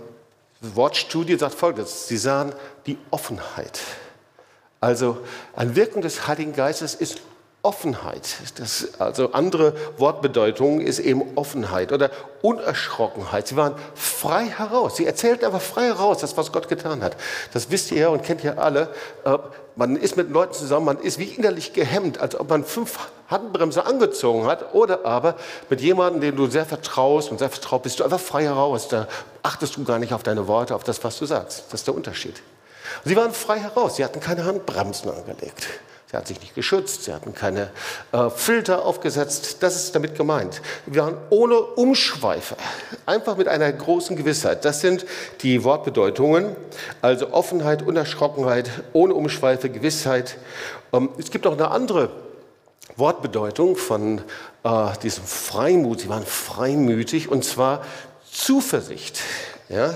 Wortstudie 0.60 1.36
sagt 1.36 1.54
folgendes: 1.54 2.08
Sie 2.08 2.16
sahen 2.16 2.54
die 2.86 2.96
Offenheit. 3.10 3.80
Also 4.80 5.18
eine 5.54 5.76
Wirkung 5.76 6.02
des 6.02 6.26
Heiligen 6.26 6.54
Geistes 6.54 6.94
ist 6.94 7.20
Offenheit. 7.66 8.36
Das, 8.58 9.00
also 9.00 9.32
andere 9.32 9.74
Wortbedeutung 9.98 10.80
ist 10.80 11.00
eben 11.00 11.22
Offenheit 11.34 11.90
oder 11.90 12.12
Unerschrockenheit. 12.40 13.48
Sie 13.48 13.56
waren 13.56 13.74
frei 13.96 14.44
heraus. 14.44 14.94
Sie 14.94 15.04
erzählten 15.04 15.44
einfach 15.46 15.60
frei 15.60 15.86
heraus, 15.86 16.18
das, 16.18 16.36
was 16.36 16.52
Gott 16.52 16.68
getan 16.68 17.02
hat. 17.02 17.16
Das 17.52 17.68
wisst 17.68 17.90
ihr 17.90 17.98
ja 17.98 18.08
und 18.10 18.22
kennt 18.22 18.44
ihr 18.44 18.56
alle. 18.62 18.88
Äh, 19.24 19.38
man 19.74 19.96
ist 19.96 20.16
mit 20.16 20.30
Leuten 20.30 20.54
zusammen, 20.54 20.86
man 20.86 21.00
ist 21.00 21.18
wie 21.18 21.24
innerlich 21.24 21.72
gehemmt, 21.72 22.20
als 22.20 22.38
ob 22.38 22.50
man 22.50 22.64
fünf 22.64 23.00
Handbremse 23.28 23.84
angezogen 23.84 24.46
hat. 24.46 24.72
Oder 24.72 25.04
aber 25.04 25.34
mit 25.68 25.80
jemandem, 25.80 26.20
dem 26.20 26.36
du 26.36 26.46
sehr 26.46 26.66
vertraust 26.66 27.32
und 27.32 27.38
sehr 27.38 27.50
vertraut 27.50 27.82
bist, 27.82 27.98
du 27.98 28.04
einfach 28.04 28.20
frei 28.20 28.44
heraus. 28.44 28.86
Da 28.86 29.08
achtest 29.42 29.76
du 29.76 29.82
gar 29.82 29.98
nicht 29.98 30.14
auf 30.14 30.22
deine 30.22 30.46
Worte, 30.46 30.72
auf 30.76 30.84
das, 30.84 31.02
was 31.02 31.18
du 31.18 31.26
sagst. 31.26 31.64
Das 31.70 31.80
ist 31.80 31.88
der 31.88 31.96
Unterschied. 31.96 32.40
Sie 33.04 33.16
waren 33.16 33.32
frei 33.32 33.58
heraus. 33.58 33.96
Sie 33.96 34.04
hatten 34.04 34.20
keine 34.20 34.44
Handbremsen 34.44 35.10
angelegt. 35.10 35.66
Sie 36.16 36.20
hat 36.20 36.28
sich 36.28 36.40
nicht 36.40 36.54
geschützt, 36.54 37.04
sie 37.04 37.12
hatten 37.12 37.34
keine 37.34 37.70
äh, 38.12 38.30
Filter 38.30 38.86
aufgesetzt. 38.86 39.58
Das 39.62 39.76
ist 39.76 39.94
damit 39.94 40.14
gemeint. 40.14 40.62
Wir 40.86 41.02
waren 41.02 41.18
ohne 41.28 41.60
Umschweife, 41.60 42.56
einfach 43.04 43.36
mit 43.36 43.48
einer 43.48 43.70
großen 43.70 44.16
Gewissheit. 44.16 44.64
Das 44.64 44.80
sind 44.80 45.04
die 45.42 45.62
Wortbedeutungen, 45.62 46.56
also 47.02 47.34
Offenheit, 47.34 47.82
Unerschrockenheit, 47.82 48.70
ohne 48.94 49.12
Umschweife, 49.12 49.68
Gewissheit. 49.68 50.38
Ähm, 50.94 51.10
es 51.18 51.30
gibt 51.30 51.46
auch 51.46 51.52
eine 51.52 51.70
andere 51.70 52.08
Wortbedeutung 52.96 53.76
von 53.76 54.22
äh, 54.64 54.86
diesem 55.02 55.24
Freimut. 55.24 56.00
Sie 56.00 56.08
waren 56.08 56.24
freimütig 56.24 57.30
und 57.30 57.44
zwar 57.44 57.84
Zuversicht. 58.32 59.20
Ja? 59.68 59.92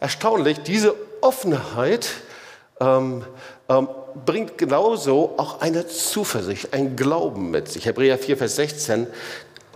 Erstaunlich, 0.00 0.60
diese 0.62 0.94
Offenheit 1.20 2.08
ähm, 2.80 3.22
bringt 4.24 4.56
genauso 4.56 5.34
auch 5.36 5.60
eine 5.60 5.86
Zuversicht, 5.86 6.72
ein 6.72 6.96
Glauben 6.96 7.50
mit 7.50 7.68
sich. 7.68 7.84
Hebräer 7.84 8.18
4, 8.18 8.38
Vers 8.38 8.56
16, 8.56 9.06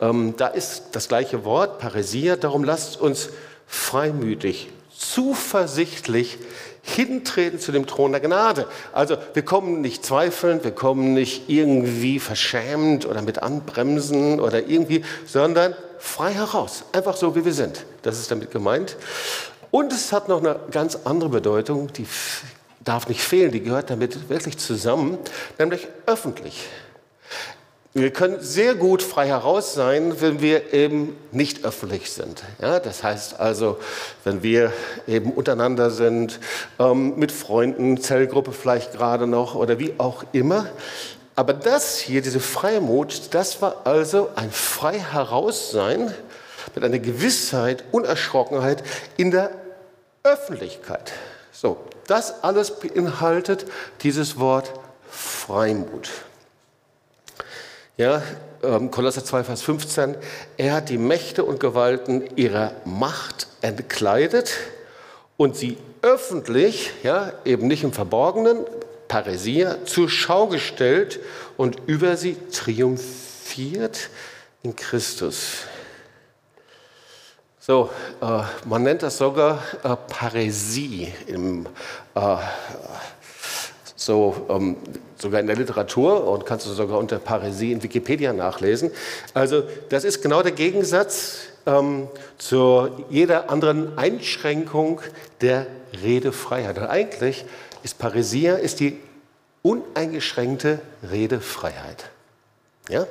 ähm, 0.00 0.34
da 0.38 0.46
ist 0.46 0.84
das 0.92 1.08
gleiche 1.08 1.44
Wort, 1.44 1.78
Paresia, 1.78 2.36
darum 2.36 2.64
lasst 2.64 2.98
uns 3.00 3.28
freimütig, 3.66 4.70
zuversichtlich 4.96 6.38
hintreten 6.82 7.60
zu 7.60 7.70
dem 7.70 7.86
Thron 7.86 8.12
der 8.12 8.20
Gnade. 8.20 8.66
Also 8.92 9.16
wir 9.34 9.44
kommen 9.44 9.82
nicht 9.82 10.04
zweifelnd, 10.04 10.64
wir 10.64 10.72
kommen 10.72 11.12
nicht 11.12 11.48
irgendwie 11.48 12.18
verschämt 12.18 13.06
oder 13.06 13.20
mit 13.20 13.42
Anbremsen 13.42 14.40
oder 14.40 14.66
irgendwie, 14.66 15.04
sondern 15.26 15.76
frei 15.98 16.32
heraus, 16.32 16.84
einfach 16.92 17.16
so 17.16 17.36
wie 17.36 17.44
wir 17.44 17.52
sind. 17.52 17.84
Das 18.02 18.18
ist 18.18 18.30
damit 18.30 18.50
gemeint. 18.50 18.96
Und 19.70 19.92
es 19.92 20.12
hat 20.12 20.28
noch 20.28 20.38
eine 20.40 20.58
ganz 20.70 20.98
andere 21.04 21.30
Bedeutung, 21.30 21.92
die 21.92 22.06
darf 22.84 23.08
nicht 23.08 23.22
fehlen, 23.22 23.52
die 23.52 23.62
gehört 23.62 23.90
damit 23.90 24.28
wirklich 24.28 24.58
zusammen, 24.58 25.18
nämlich 25.58 25.88
öffentlich. 26.06 26.68
Wir 27.94 28.10
können 28.10 28.40
sehr 28.40 28.74
gut 28.74 29.02
frei 29.02 29.26
heraus 29.26 29.74
sein, 29.74 30.18
wenn 30.20 30.40
wir 30.40 30.72
eben 30.72 31.14
nicht 31.30 31.66
öffentlich 31.66 32.10
sind. 32.10 32.42
Ja, 32.58 32.80
das 32.80 33.02
heißt 33.02 33.38
also, 33.38 33.78
wenn 34.24 34.42
wir 34.42 34.72
eben 35.06 35.30
untereinander 35.30 35.90
sind, 35.90 36.40
ähm, 36.78 37.18
mit 37.18 37.30
Freunden, 37.30 38.00
Zellgruppe 38.00 38.52
vielleicht 38.52 38.92
gerade 38.92 39.26
noch 39.26 39.54
oder 39.54 39.78
wie 39.78 39.92
auch 39.98 40.24
immer. 40.32 40.66
Aber 41.36 41.52
das 41.52 41.98
hier, 41.98 42.22
diese 42.22 42.40
Freimut, 42.40 43.34
das 43.34 43.60
war 43.60 43.82
also 43.84 44.30
ein 44.36 44.50
frei 44.50 44.98
heraussein 44.98 46.14
mit 46.74 46.84
einer 46.84 46.98
Gewissheit, 46.98 47.84
Unerschrockenheit 47.92 48.82
in 49.18 49.30
der 49.30 49.50
Öffentlichkeit. 50.24 51.12
So, 51.52 51.78
das 52.06 52.42
alles 52.44 52.78
beinhaltet 52.78 53.66
dieses 54.02 54.38
Wort 54.38 54.72
Freimut. 55.10 56.10
Ja, 57.96 58.22
ähm, 58.62 58.90
Kolosser 58.90 59.24
2, 59.24 59.44
Vers 59.44 59.62
15. 59.62 60.16
Er 60.56 60.74
hat 60.74 60.88
die 60.88 60.98
Mächte 60.98 61.44
und 61.44 61.60
Gewalten 61.60 62.24
ihrer 62.36 62.72
Macht 62.84 63.48
entkleidet 63.60 64.54
und 65.36 65.56
sie 65.56 65.76
öffentlich, 66.02 66.92
ja, 67.02 67.32
eben 67.44 67.66
nicht 67.66 67.84
im 67.84 67.92
Verborgenen, 67.92 68.64
Paresia, 69.08 69.84
zur 69.84 70.08
Schau 70.08 70.46
gestellt 70.46 71.20
und 71.56 71.76
über 71.86 72.16
sie 72.16 72.36
triumphiert 72.50 74.08
in 74.62 74.74
Christus. 74.74 75.64
So, 77.64 77.90
äh, 78.20 78.42
man 78.64 78.82
nennt 78.82 79.04
das 79.04 79.18
sogar 79.18 79.62
äh, 79.84 79.94
Paräsie, 80.08 81.12
im, 81.28 81.64
äh, 82.16 82.36
so, 83.94 84.34
ähm, 84.48 84.76
sogar 85.16 85.38
in 85.38 85.46
der 85.46 85.54
Literatur 85.54 86.26
und 86.26 86.44
kannst 86.44 86.66
du 86.66 86.70
sogar 86.70 86.98
unter 86.98 87.20
Paräsie 87.20 87.70
in 87.70 87.80
Wikipedia 87.80 88.32
nachlesen. 88.32 88.90
Also 89.32 89.62
das 89.90 90.02
ist 90.02 90.22
genau 90.22 90.42
der 90.42 90.50
Gegensatz 90.50 91.42
ähm, 91.64 92.08
zu 92.36 92.88
jeder 93.10 93.48
anderen 93.48 93.96
Einschränkung 93.96 95.00
der 95.40 95.68
Redefreiheit. 96.02 96.78
Und 96.78 96.86
eigentlich 96.86 97.44
ist 97.84 97.96
Paräsia 97.96 98.56
ist 98.56 98.80
die 98.80 98.98
uneingeschränkte 99.62 100.80
Redefreiheit. 101.08 102.10
Ja? 102.88 103.06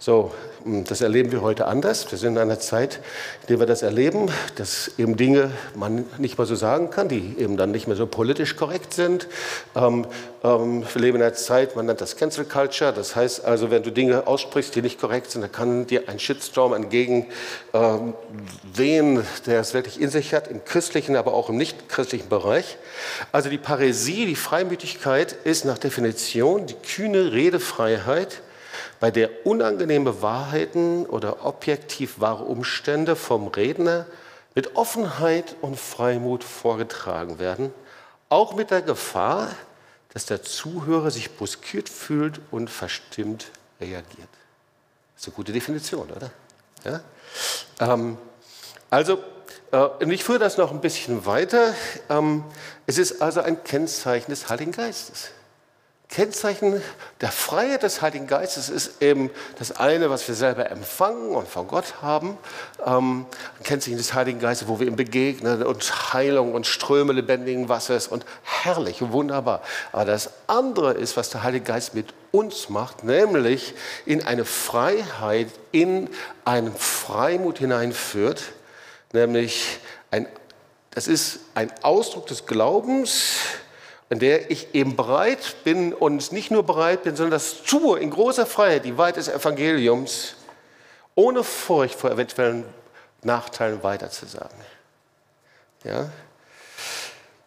So, 0.00 0.32
das 0.64 1.00
erleben 1.00 1.32
wir 1.32 1.42
heute 1.42 1.66
anders. 1.66 2.10
Wir 2.10 2.18
sind 2.18 2.32
in 2.32 2.38
einer 2.38 2.58
Zeit, 2.58 3.00
in 3.42 3.46
der 3.48 3.58
wir 3.60 3.66
das 3.66 3.82
erleben, 3.82 4.30
dass 4.56 4.90
eben 4.98 5.16
Dinge 5.16 5.50
man 5.74 6.04
nicht 6.18 6.38
mehr 6.38 6.46
so 6.46 6.54
sagen 6.54 6.90
kann, 6.90 7.08
die 7.08 7.36
eben 7.38 7.56
dann 7.56 7.70
nicht 7.70 7.86
mehr 7.86 7.96
so 7.96 8.06
politisch 8.06 8.56
korrekt 8.56 8.92
sind. 8.92 9.28
Ähm, 9.76 10.06
ähm, 10.42 10.84
wir 10.92 11.00
leben 11.00 11.16
in 11.16 11.22
einer 11.22 11.34
Zeit, 11.34 11.76
man 11.76 11.86
nennt 11.86 12.00
das 12.00 12.16
Cancel 12.16 12.44
Culture. 12.44 12.92
Das 12.92 13.16
heißt 13.16 13.44
also, 13.44 13.70
wenn 13.70 13.82
du 13.82 13.90
Dinge 13.90 14.26
aussprichst, 14.26 14.74
die 14.74 14.82
nicht 14.82 15.00
korrekt 15.00 15.30
sind, 15.30 15.42
dann 15.42 15.52
kann 15.52 15.86
dir 15.86 16.08
ein 16.08 16.18
Shitstorm 16.18 16.72
entgegen 16.72 17.26
ähm, 17.72 18.14
wehen, 18.74 19.24
der 19.46 19.60
es 19.60 19.74
wirklich 19.74 20.00
in 20.00 20.10
sich 20.10 20.34
hat, 20.34 20.48
im 20.48 20.64
christlichen, 20.64 21.16
aber 21.16 21.34
auch 21.34 21.48
im 21.48 21.56
nicht-christlichen 21.56 22.28
Bereich. 22.28 22.78
Also 23.32 23.48
die 23.48 23.58
Paräsie, 23.58 24.26
die 24.26 24.36
Freimütigkeit 24.36 25.32
ist 25.44 25.64
nach 25.64 25.78
Definition 25.78 26.66
die 26.66 26.74
kühne 26.74 27.32
Redefreiheit, 27.32 28.42
bei 29.00 29.10
der 29.10 29.46
unangenehme 29.46 30.22
Wahrheiten 30.22 31.06
oder 31.06 31.44
objektiv 31.44 32.20
wahre 32.20 32.44
Umstände 32.44 33.16
vom 33.16 33.48
Redner 33.48 34.06
mit 34.54 34.76
Offenheit 34.76 35.56
und 35.60 35.78
Freimut 35.78 36.44
vorgetragen 36.44 37.38
werden, 37.38 37.72
auch 38.28 38.54
mit 38.54 38.70
der 38.70 38.82
Gefahr, 38.82 39.50
dass 40.12 40.26
der 40.26 40.42
Zuhörer 40.42 41.10
sich 41.10 41.36
buskiert 41.36 41.88
fühlt 41.88 42.40
und 42.50 42.70
verstimmt 42.70 43.50
reagiert. 43.80 44.28
Das 45.14 45.22
ist 45.22 45.28
eine 45.28 45.36
gute 45.36 45.52
Definition, 45.52 46.10
oder? 46.10 46.30
Ja? 46.84 47.00
Ähm, 47.80 48.18
also, 48.90 49.22
äh, 49.72 50.12
ich 50.12 50.24
führe 50.24 50.38
das 50.38 50.56
noch 50.56 50.70
ein 50.70 50.80
bisschen 50.80 51.26
weiter. 51.26 51.74
Ähm, 52.08 52.44
es 52.86 52.98
ist 52.98 53.20
also 53.20 53.40
ein 53.40 53.62
Kennzeichen 53.64 54.30
des 54.30 54.48
Heiligen 54.48 54.72
Geistes. 54.72 55.30
Kennzeichen 56.08 56.80
der 57.20 57.30
Freiheit 57.30 57.82
des 57.82 58.00
Heiligen 58.00 58.26
Geistes 58.26 58.70
ist 58.70 59.02
eben 59.02 59.30
das 59.58 59.76
eine, 59.76 60.08
was 60.08 60.26
wir 60.26 60.34
selber 60.34 60.70
empfangen 60.70 61.32
und 61.32 61.46
von 61.46 61.68
Gott 61.68 62.00
haben. 62.00 62.38
Ähm, 62.84 63.26
Kennzeichen 63.62 63.98
des 63.98 64.14
Heiligen 64.14 64.38
Geistes, 64.38 64.68
wo 64.68 64.80
wir 64.80 64.86
ihm 64.86 64.96
begegnen 64.96 65.62
und 65.62 66.14
Heilung 66.14 66.54
und 66.54 66.66
Ströme 66.66 67.12
lebendigen 67.12 67.68
Wassers 67.68 68.08
und 68.08 68.24
herrlich 68.42 69.02
und 69.02 69.12
wunderbar. 69.12 69.60
Aber 69.92 70.06
das 70.06 70.30
andere 70.46 70.94
ist, 70.94 71.18
was 71.18 71.28
der 71.28 71.42
Heilige 71.42 71.66
Geist 71.66 71.94
mit 71.94 72.14
uns 72.32 72.70
macht, 72.70 73.04
nämlich 73.04 73.74
in 74.06 74.24
eine 74.24 74.46
Freiheit, 74.46 75.48
in 75.72 76.08
einen 76.46 76.74
Freimut 76.74 77.58
hineinführt, 77.58 78.42
nämlich 79.12 79.78
ein, 80.10 80.26
das 80.90 81.06
ist 81.06 81.40
ein 81.54 81.70
Ausdruck 81.82 82.26
des 82.28 82.46
Glaubens, 82.46 83.36
in 84.10 84.18
der 84.18 84.50
ich 84.50 84.74
eben 84.74 84.96
bereit 84.96 85.56
bin 85.64 85.92
und 85.92 86.32
nicht 86.32 86.50
nur 86.50 86.64
bereit 86.64 87.02
bin, 87.02 87.14
sondern 87.14 87.32
das 87.32 87.62
tue 87.62 87.98
in 88.00 88.10
großer 88.10 88.46
Freiheit, 88.46 88.84
die 88.84 88.96
Wahrheit 88.96 89.16
des 89.16 89.28
Evangeliums, 89.28 90.34
ohne 91.14 91.44
Furcht 91.44 91.94
vor 91.94 92.10
eventuellen 92.10 92.64
Nachteilen 93.22 93.82
weiterzusagen. 93.82 94.58
Ja? 95.84 96.10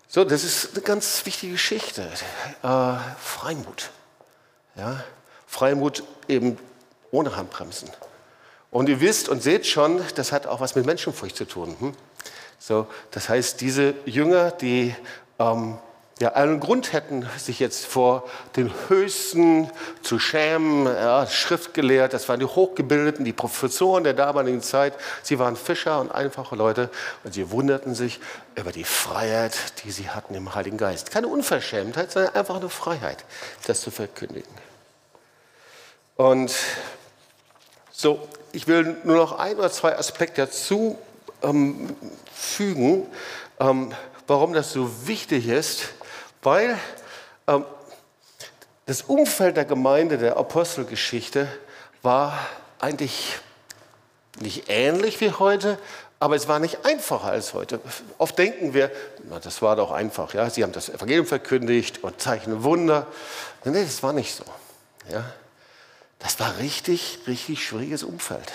So, 0.07 0.23
das 0.23 0.43
ist 0.43 0.73
eine 0.73 0.81
ganz 0.81 1.25
wichtige 1.25 1.53
Geschichte. 1.53 2.07
Äh, 2.63 2.95
Freimut. 3.17 3.89
Ja? 4.75 5.03
Freimut 5.47 6.03
eben 6.27 6.59
ohne 7.11 7.35
Handbremsen. 7.35 7.89
Und 8.69 8.87
ihr 8.87 9.01
wisst 9.01 9.29
und 9.29 9.41
seht 9.41 9.65
schon, 9.67 10.01
das 10.15 10.31
hat 10.31 10.47
auch 10.47 10.59
was 10.59 10.75
mit 10.75 10.85
Menschenfurcht 10.85 11.35
zu 11.35 11.45
tun. 11.45 11.75
Hm? 11.79 11.93
So, 12.59 12.87
das 13.11 13.27
heißt, 13.27 13.59
diese 13.59 13.95
Jünger, 14.05 14.51
die 14.51 14.95
ähm, 15.39 15.77
ja, 16.21 16.33
einen 16.33 16.59
Grund 16.59 16.93
hätten, 16.93 17.27
sich 17.37 17.59
jetzt 17.59 17.85
vor 17.85 18.29
den 18.55 18.71
Höchsten 18.87 19.69
zu 20.03 20.19
schämen. 20.19 20.85
Ja, 20.85 21.25
Schriftgelehrt, 21.25 22.13
das 22.13 22.29
waren 22.29 22.39
die 22.39 22.45
Hochgebildeten, 22.45 23.25
die 23.25 23.33
Professoren 23.33 24.03
der 24.03 24.13
damaligen 24.13 24.61
Zeit. 24.61 24.93
Sie 25.23 25.39
waren 25.39 25.55
Fischer 25.55 25.99
und 25.99 26.11
einfache 26.11 26.55
Leute 26.55 26.89
und 27.23 27.33
sie 27.33 27.49
wunderten 27.49 27.95
sich 27.95 28.19
über 28.55 28.71
die 28.71 28.83
Freiheit, 28.83 29.57
die 29.83 29.91
sie 29.91 30.09
hatten 30.09 30.35
im 30.35 30.53
Heiligen 30.53 30.77
Geist. 30.77 31.09
Keine 31.09 31.27
Unverschämtheit, 31.27 32.11
sondern 32.11 32.35
einfach 32.35 32.57
eine 32.57 32.69
Freiheit, 32.69 33.25
das 33.65 33.81
zu 33.81 33.89
verkündigen. 33.89 34.51
Und 36.17 36.53
so, 37.91 38.27
ich 38.51 38.67
will 38.67 38.95
nur 39.03 39.15
noch 39.15 39.39
ein 39.39 39.57
oder 39.57 39.71
zwei 39.71 39.97
Aspekte 39.97 40.41
dazu 40.41 40.99
ähm, 41.41 41.95
fügen, 42.31 43.07
ähm, 43.59 43.91
warum 44.27 44.53
das 44.53 44.71
so 44.71 45.07
wichtig 45.07 45.47
ist, 45.47 45.89
weil 46.41 46.77
ähm, 47.47 47.65
das 48.85 49.03
Umfeld 49.03 49.57
der 49.57 49.65
Gemeinde 49.65 50.17
der 50.17 50.37
Apostelgeschichte 50.37 51.47
war 52.01 52.37
eigentlich 52.79 53.37
nicht 54.39 54.69
ähnlich 54.69 55.21
wie 55.21 55.31
heute, 55.31 55.77
aber 56.19 56.35
es 56.35 56.47
war 56.47 56.59
nicht 56.59 56.85
einfacher 56.85 57.31
als 57.31 57.53
heute. 57.53 57.79
Oft 58.17 58.37
denken 58.37 58.73
wir, 58.73 58.91
na, 59.29 59.39
das 59.39 59.61
war 59.61 59.75
doch 59.75 59.91
einfach. 59.91 60.33
Ja? 60.33 60.49
Sie 60.49 60.63
haben 60.63 60.71
das 60.71 60.89
Evangelium 60.89 61.25
verkündigt 61.25 62.03
und 62.03 62.21
zeichnen 62.21 62.63
Wunder. 62.63 63.07
Nee, 63.65 63.83
das 63.83 64.03
war 64.03 64.13
nicht 64.13 64.35
so. 64.35 64.43
Ja? 65.11 65.25
Das 66.19 66.39
war 66.39 66.57
richtig, 66.59 67.19
richtig 67.27 67.63
schwieriges 67.65 68.03
Umfeld. 68.03 68.51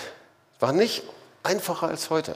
War 0.59 0.71
nicht 0.71 1.03
einfacher 1.43 1.87
als 1.87 2.09
heute. 2.09 2.35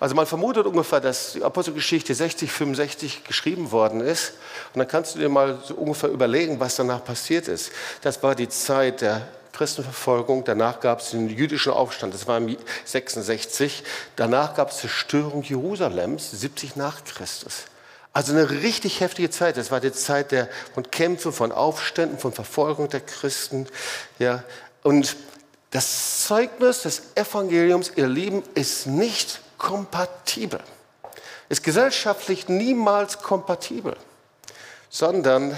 Also 0.00 0.14
man 0.14 0.26
vermutet 0.26 0.66
ungefähr, 0.66 1.00
dass 1.00 1.32
die 1.32 1.42
Apostelgeschichte 1.42 2.14
60, 2.14 2.50
65 2.50 3.24
geschrieben 3.24 3.70
worden 3.70 4.00
ist. 4.00 4.34
Und 4.74 4.78
dann 4.78 4.88
kannst 4.88 5.14
du 5.14 5.18
dir 5.18 5.28
mal 5.28 5.58
so 5.64 5.74
ungefähr 5.74 6.10
überlegen, 6.10 6.60
was 6.60 6.76
danach 6.76 7.04
passiert 7.04 7.48
ist. 7.48 7.72
Das 8.02 8.22
war 8.22 8.34
die 8.34 8.48
Zeit 8.48 9.00
der 9.00 9.26
Christenverfolgung. 9.52 10.44
Danach 10.44 10.80
gab 10.80 11.00
es 11.00 11.10
den 11.10 11.28
jüdischen 11.28 11.72
Aufstand. 11.72 12.14
Das 12.14 12.26
war 12.26 12.38
im 12.38 12.56
66. 12.84 13.84
Danach 14.16 14.54
gab 14.54 14.70
es 14.70 14.78
Zerstörung 14.78 15.42
Jerusalems, 15.42 16.30
70 16.30 16.76
nach 16.76 17.04
Christus. 17.04 17.64
Also 18.14 18.32
eine 18.32 18.50
richtig 18.50 19.00
heftige 19.00 19.30
Zeit. 19.30 19.56
Das 19.56 19.70
war 19.70 19.80
die 19.80 19.92
Zeit 19.92 20.32
der, 20.32 20.48
von 20.74 20.90
Kämpfen, 20.90 21.32
von 21.32 21.52
Aufständen, 21.52 22.18
von 22.18 22.32
Verfolgung 22.32 22.88
der 22.88 23.00
Christen. 23.00 23.66
Ja. 24.18 24.42
Und 24.82 25.16
das 25.70 26.26
Zeugnis 26.26 26.82
des 26.82 27.02
Evangeliums, 27.14 27.92
ihr 27.96 28.06
Lieben, 28.06 28.42
ist 28.54 28.86
nicht 28.86 29.40
kompatibel. 29.62 30.60
Ist 31.48 31.62
gesellschaftlich 31.62 32.48
niemals 32.48 33.18
kompatibel, 33.18 33.96
sondern 34.90 35.56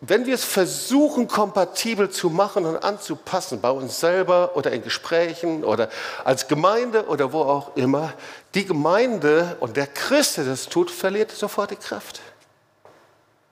wenn 0.00 0.26
wir 0.26 0.34
es 0.34 0.44
versuchen, 0.44 1.28
kompatibel 1.28 2.10
zu 2.10 2.28
machen 2.28 2.66
und 2.66 2.82
anzupassen, 2.82 3.60
bei 3.60 3.70
uns 3.70 4.00
selber 4.00 4.56
oder 4.56 4.72
in 4.72 4.82
Gesprächen 4.82 5.62
oder 5.62 5.88
als 6.24 6.48
Gemeinde 6.48 7.06
oder 7.06 7.32
wo 7.32 7.42
auch 7.42 7.76
immer, 7.76 8.12
die 8.54 8.66
Gemeinde 8.66 9.56
und 9.60 9.76
der 9.76 9.86
Christ, 9.86 10.38
der 10.38 10.44
das 10.44 10.68
tut, 10.68 10.90
verliert 10.90 11.30
sofort 11.30 11.70
die 11.70 11.76
Kraft, 11.76 12.20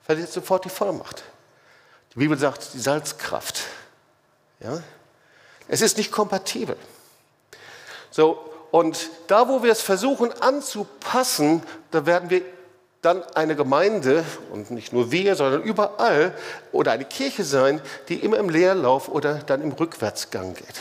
verliert 0.03 0.31
sofort 0.31 0.65
die 0.65 0.69
Vollmacht. 0.69 1.23
Die 2.13 2.19
Bibel 2.19 2.37
sagt 2.37 2.73
die 2.73 2.79
Salzkraft. 2.79 3.61
Ja? 4.59 4.83
Es 5.69 5.79
ist 5.79 5.97
nicht 5.97 6.11
kompatibel. 6.11 6.75
So, 8.09 8.50
und 8.71 9.09
da, 9.27 9.49
wo 9.49 9.63
wir 9.63 9.71
es 9.71 9.81
versuchen 9.81 10.31
anzupassen, 10.41 11.61
da 11.91 12.05
werden 12.05 12.29
wir 12.29 12.41
dann 13.01 13.23
eine 13.35 13.55
Gemeinde, 13.55 14.23
und 14.51 14.71
nicht 14.71 14.93
nur 14.93 15.11
wir, 15.11 15.35
sondern 15.35 15.63
überall, 15.63 16.33
oder 16.71 16.91
eine 16.91 17.05
Kirche 17.05 17.43
sein, 17.43 17.81
die 18.07 18.15
immer 18.15 18.37
im 18.37 18.49
Leerlauf 18.49 19.09
oder 19.09 19.35
dann 19.35 19.61
im 19.61 19.71
Rückwärtsgang 19.71 20.53
geht. 20.53 20.75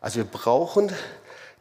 Also 0.00 0.16
wir 0.16 0.24
brauchen 0.24 0.92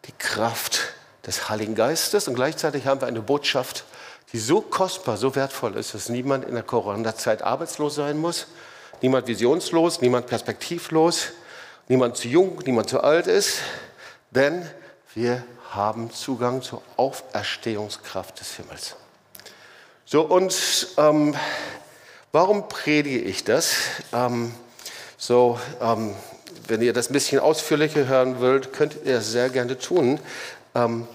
die 0.05 0.13
Kraft 0.17 0.79
des 1.25 1.47
Heiligen 1.47 1.75
Geistes 1.75 2.27
und 2.27 2.33
gleichzeitig 2.33 2.88
haben 2.88 3.01
wir 3.01 3.07
eine 3.07 3.21
Botschaft, 3.21 3.85
die 4.33 4.39
so 4.39 4.61
kostbar, 4.61 5.17
so 5.17 5.35
wertvoll 5.35 5.77
ist, 5.77 5.93
dass 5.93 6.09
niemand 6.09 6.45
in 6.45 6.55
der 6.55 6.63
Corona-Zeit 6.63 7.43
arbeitslos 7.43 7.95
sein 7.95 8.17
muss, 8.17 8.47
niemand 9.01 9.27
visionslos, 9.27 10.01
niemand 10.01 10.25
perspektivlos, 10.25 11.27
niemand 11.88 12.17
zu 12.17 12.27
jung, 12.27 12.59
niemand 12.65 12.89
zu 12.89 13.01
alt 13.01 13.27
ist, 13.27 13.59
denn 14.31 14.67
wir 15.13 15.44
haben 15.72 16.12
Zugang 16.12 16.62
zur 16.62 16.82
Auferstehungskraft 16.98 18.39
des 18.39 18.56
Himmels. 18.56 18.96
So, 20.06 20.22
und 20.22 20.88
ähm, 20.98 21.36
warum 22.32 22.68
predige 22.70 23.20
ich 23.20 23.44
das? 23.44 23.75
Ähm, 24.13 24.54
so, 25.17 25.60
ähm, 25.82 26.15
wenn 26.67 26.82
ihr 26.82 26.93
das 26.93 27.10
ein 27.10 27.13
bisschen 27.13 27.39
ausführlicher 27.39 28.08
hören 28.08 28.39
wollt, 28.39 28.74
könnt 28.74 28.95
ihr 29.04 29.15
das 29.15 29.32
sehr 29.32 29.50
gerne 29.50 29.78
tun. 29.78 30.19
Ähm, 30.76 31.08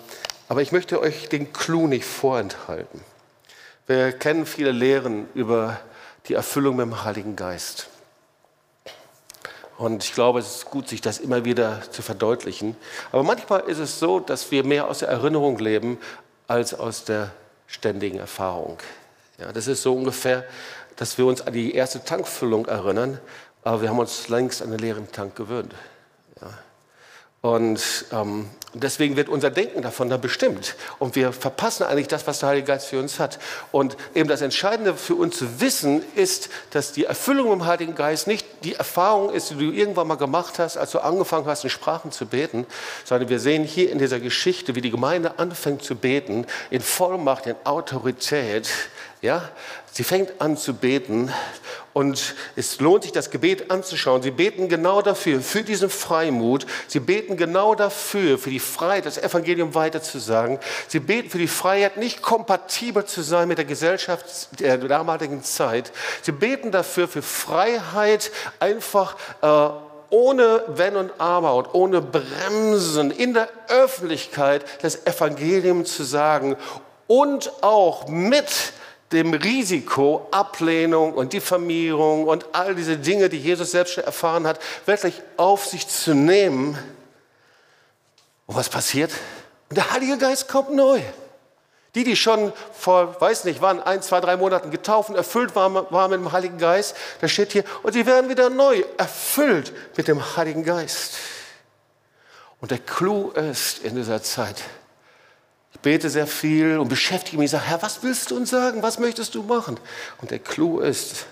aber 0.48 0.62
ich 0.62 0.72
möchte 0.72 1.00
euch 1.00 1.28
den 1.28 1.52
Clou 1.52 1.86
nicht 1.86 2.04
vorenthalten. 2.04 3.00
Wir 3.86 4.12
kennen 4.12 4.46
viele 4.46 4.72
Lehren 4.72 5.28
über 5.34 5.80
die 6.28 6.34
Erfüllung 6.34 6.76
mit 6.76 6.86
dem 6.86 7.04
Heiligen 7.04 7.36
Geist. 7.36 7.88
Und 9.78 10.04
ich 10.04 10.14
glaube, 10.14 10.38
es 10.38 10.56
ist 10.56 10.70
gut, 10.70 10.88
sich 10.88 11.00
das 11.00 11.18
immer 11.18 11.44
wieder 11.44 11.82
zu 11.90 12.02
verdeutlichen. 12.02 12.76
Aber 13.12 13.22
manchmal 13.22 13.60
ist 13.62 13.78
es 13.78 13.98
so, 13.98 14.20
dass 14.20 14.50
wir 14.50 14.64
mehr 14.64 14.88
aus 14.88 15.00
der 15.00 15.08
Erinnerung 15.08 15.58
leben 15.58 15.98
als 16.46 16.72
aus 16.72 17.04
der 17.04 17.30
ständigen 17.66 18.18
Erfahrung. 18.18 18.78
Ja, 19.38 19.52
das 19.52 19.66
ist 19.66 19.82
so 19.82 19.94
ungefähr, 19.94 20.44
dass 20.96 21.18
wir 21.18 21.26
uns 21.26 21.42
an 21.42 21.52
die 21.52 21.74
erste 21.74 22.02
Tankfüllung 22.02 22.66
erinnern, 22.66 23.20
aber 23.64 23.82
wir 23.82 23.90
haben 23.90 23.98
uns 23.98 24.28
längst 24.28 24.62
an 24.62 24.70
den 24.70 24.78
leeren 24.78 25.10
Tank 25.12 25.36
gewöhnt. 25.36 25.74
Ja. 26.40 26.48
Und 27.42 28.06
ähm, 28.12 28.48
deswegen 28.74 29.16
wird 29.16 29.28
unser 29.28 29.50
Denken 29.50 29.82
davon 29.82 30.08
dann 30.08 30.20
bestimmt. 30.20 30.74
Und 30.98 31.14
wir 31.14 31.32
verpassen 31.32 31.84
eigentlich 31.84 32.08
das, 32.08 32.26
was 32.26 32.40
der 32.40 32.48
Heilige 32.48 32.66
Geist 32.66 32.86
für 32.86 32.98
uns 32.98 33.20
hat. 33.20 33.38
Und 33.70 33.96
eben 34.14 34.28
das 34.28 34.40
Entscheidende 34.40 34.94
für 34.94 35.14
uns 35.14 35.36
zu 35.38 35.60
wissen 35.60 36.02
ist, 36.16 36.48
dass 36.70 36.92
die 36.92 37.04
Erfüllung 37.04 37.52
im 37.52 37.66
Heiligen 37.66 37.94
Geist 37.94 38.26
nicht 38.26 38.55
die 38.66 38.74
Erfahrung 38.74 39.32
ist, 39.32 39.50
die 39.50 39.54
du 39.54 39.70
irgendwann 39.70 40.08
mal 40.08 40.16
gemacht 40.16 40.58
hast, 40.58 40.76
als 40.76 40.90
du 40.90 40.98
angefangen 40.98 41.46
hast, 41.46 41.62
in 41.62 41.70
Sprachen 41.70 42.10
zu 42.10 42.26
beten, 42.26 42.66
sondern 43.04 43.28
wir 43.28 43.38
sehen 43.38 43.62
hier 43.62 43.92
in 43.92 43.98
dieser 43.98 44.18
Geschichte, 44.18 44.74
wie 44.74 44.80
die 44.80 44.90
Gemeinde 44.90 45.38
anfängt 45.38 45.84
zu 45.84 45.94
beten, 45.94 46.46
in 46.70 46.80
Vollmacht, 46.80 47.46
in 47.46 47.54
Autorität. 47.62 48.68
Ja? 49.22 49.48
Sie 49.92 50.04
fängt 50.04 50.40
an 50.40 50.56
zu 50.56 50.74
beten 50.74 51.32
und 51.94 52.34
es 52.54 52.78
lohnt 52.80 53.04
sich, 53.04 53.12
das 53.12 53.30
Gebet 53.30 53.70
anzuschauen. 53.70 54.20
Sie 54.20 54.30
beten 54.30 54.68
genau 54.68 55.00
dafür, 55.00 55.40
für 55.40 55.62
diesen 55.62 55.88
Freimut. 55.88 56.66
Sie 56.86 57.00
beten 57.00 57.38
genau 57.38 57.74
dafür, 57.74 58.36
für 58.36 58.50
die 58.50 58.60
Freiheit, 58.60 59.06
das 59.06 59.16
Evangelium 59.16 59.74
weiterzusagen. 59.74 60.58
Sie 60.88 61.00
beten 61.00 61.30
für 61.30 61.38
die 61.38 61.48
Freiheit, 61.48 61.96
nicht 61.96 62.20
kompatibel 62.20 63.06
zu 63.06 63.22
sein 63.22 63.48
mit 63.48 63.56
der 63.56 63.64
Gesellschaft 63.64 64.60
der 64.60 64.76
damaligen 64.76 65.42
Zeit. 65.42 65.92
Sie 66.20 66.32
beten 66.32 66.70
dafür, 66.70 67.08
für 67.08 67.22
Freiheit, 67.22 68.30
einfach 68.60 69.16
äh, 69.42 69.68
ohne 70.10 70.62
Wenn 70.68 70.96
und 70.96 71.12
Aber 71.18 71.54
und 71.54 71.74
ohne 71.74 72.00
Bremsen 72.00 73.10
in 73.10 73.34
der 73.34 73.48
Öffentlichkeit 73.68 74.64
das 74.82 75.06
Evangelium 75.06 75.84
zu 75.84 76.04
sagen 76.04 76.56
und 77.06 77.52
auch 77.62 78.08
mit 78.08 78.72
dem 79.12 79.34
Risiko, 79.34 80.26
Ablehnung 80.32 81.12
und 81.14 81.32
Diffamierung 81.32 82.26
und 82.26 82.46
all 82.52 82.74
diese 82.74 82.96
Dinge, 82.96 83.28
die 83.28 83.38
Jesus 83.38 83.70
selbst 83.70 83.94
schon 83.94 84.04
erfahren 84.04 84.46
hat, 84.46 84.58
wirklich 84.84 85.22
auf 85.36 85.64
sich 85.66 85.86
zu 85.86 86.14
nehmen. 86.14 86.76
Und 88.46 88.56
was 88.56 88.68
passiert? 88.68 89.12
Und 89.68 89.76
der 89.76 89.92
Heilige 89.92 90.18
Geist 90.18 90.48
kommt 90.48 90.74
neu. 90.74 91.00
Die, 91.96 92.04
die 92.04 92.14
schon 92.14 92.52
vor, 92.72 93.18
weiß 93.22 93.44
nicht 93.44 93.62
wann, 93.62 93.82
ein, 93.82 94.02
zwei, 94.02 94.20
drei 94.20 94.36
Monaten 94.36 94.70
getauft 94.70 95.08
erfüllt 95.10 95.56
waren, 95.56 95.74
waren 95.74 96.10
mit 96.10 96.20
dem 96.20 96.30
Heiligen 96.30 96.58
Geist, 96.58 96.94
da 97.22 97.26
steht 97.26 97.52
hier, 97.52 97.64
und 97.82 97.94
sie 97.94 98.04
werden 98.04 98.28
wieder 98.28 98.50
neu 98.50 98.84
erfüllt 98.98 99.72
mit 99.96 100.06
dem 100.06 100.36
Heiligen 100.36 100.62
Geist. 100.62 101.14
Und 102.60 102.70
der 102.70 102.80
Clou 102.80 103.30
ist 103.30 103.78
in 103.78 103.96
dieser 103.96 104.22
Zeit, 104.22 104.62
ich 105.72 105.80
bete 105.80 106.10
sehr 106.10 106.26
viel 106.26 106.78
und 106.78 106.88
beschäftige 106.88 107.38
mich, 107.38 107.50
sage, 107.50 107.64
Herr, 107.64 107.80
was 107.80 108.02
willst 108.02 108.30
du 108.30 108.36
uns 108.36 108.50
sagen? 108.50 108.82
Was 108.82 108.98
möchtest 108.98 109.34
du 109.34 109.42
machen? 109.42 109.80
Und 110.20 110.30
der 110.30 110.38
Clou 110.38 110.80
ist, 110.80 111.24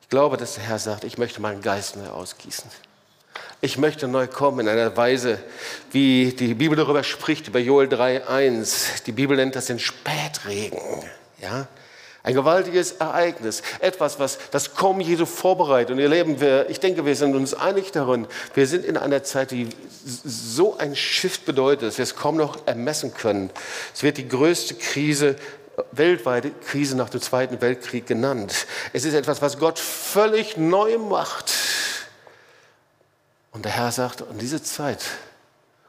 ich 0.00 0.08
glaube, 0.08 0.38
dass 0.38 0.54
der 0.54 0.64
Herr 0.64 0.78
sagt, 0.78 1.04
ich 1.04 1.18
möchte 1.18 1.42
meinen 1.42 1.60
Geist 1.60 1.94
neu 1.96 2.08
ausgießen. 2.08 2.70
Ich 3.60 3.78
möchte 3.78 4.06
neu 4.06 4.26
kommen 4.26 4.60
in 4.60 4.68
einer 4.68 4.96
Weise, 4.96 5.38
wie 5.90 6.32
die 6.32 6.54
Bibel 6.54 6.76
darüber 6.76 7.02
spricht, 7.02 7.48
über 7.48 7.58
Joel 7.58 7.88
3,1. 7.88 9.04
Die 9.04 9.12
Bibel 9.12 9.36
nennt 9.36 9.56
das 9.56 9.66
den 9.66 9.78
Spätregen. 9.78 10.78
Ja? 11.40 11.66
Ein 12.22 12.34
gewaltiges 12.34 12.92
Ereignis, 12.92 13.62
etwas, 13.78 14.18
was 14.18 14.38
das 14.50 14.74
Kommen 14.74 15.00
Jesu 15.00 15.26
vorbereitet. 15.26 15.92
Und 15.92 16.00
ihr 16.00 16.08
Leben, 16.08 16.40
wir, 16.40 16.68
ich 16.68 16.80
denke, 16.80 17.06
wir 17.06 17.14
sind 17.14 17.36
uns 17.36 17.54
einig 17.54 17.92
darin, 17.92 18.26
wir 18.54 18.66
sind 18.66 18.84
in 18.84 18.96
einer 18.96 19.22
Zeit, 19.22 19.52
die 19.52 19.68
so 20.04 20.76
ein 20.76 20.96
Shift 20.96 21.46
bedeutet, 21.46 21.88
dass 21.88 21.98
wir 21.98 22.02
es 22.02 22.16
kaum 22.16 22.36
noch 22.36 22.66
ermessen 22.66 23.14
können. 23.14 23.50
Es 23.94 24.02
wird 24.02 24.18
die 24.18 24.28
größte 24.28 24.74
Krise 24.74 25.36
weltweite 25.92 26.50
Krise 26.50 26.96
nach 26.96 27.10
dem 27.10 27.20
Zweiten 27.20 27.60
Weltkrieg 27.60 28.06
genannt. 28.06 28.66
Es 28.92 29.04
ist 29.04 29.14
etwas, 29.14 29.42
was 29.42 29.58
Gott 29.58 29.78
völlig 29.78 30.56
neu 30.56 30.98
macht. 30.98 31.52
Und 33.56 33.64
der 33.64 33.72
Herr 33.72 33.90
sagt, 33.90 34.20
in 34.20 34.36
diese 34.38 34.62
Zeit 34.62 35.02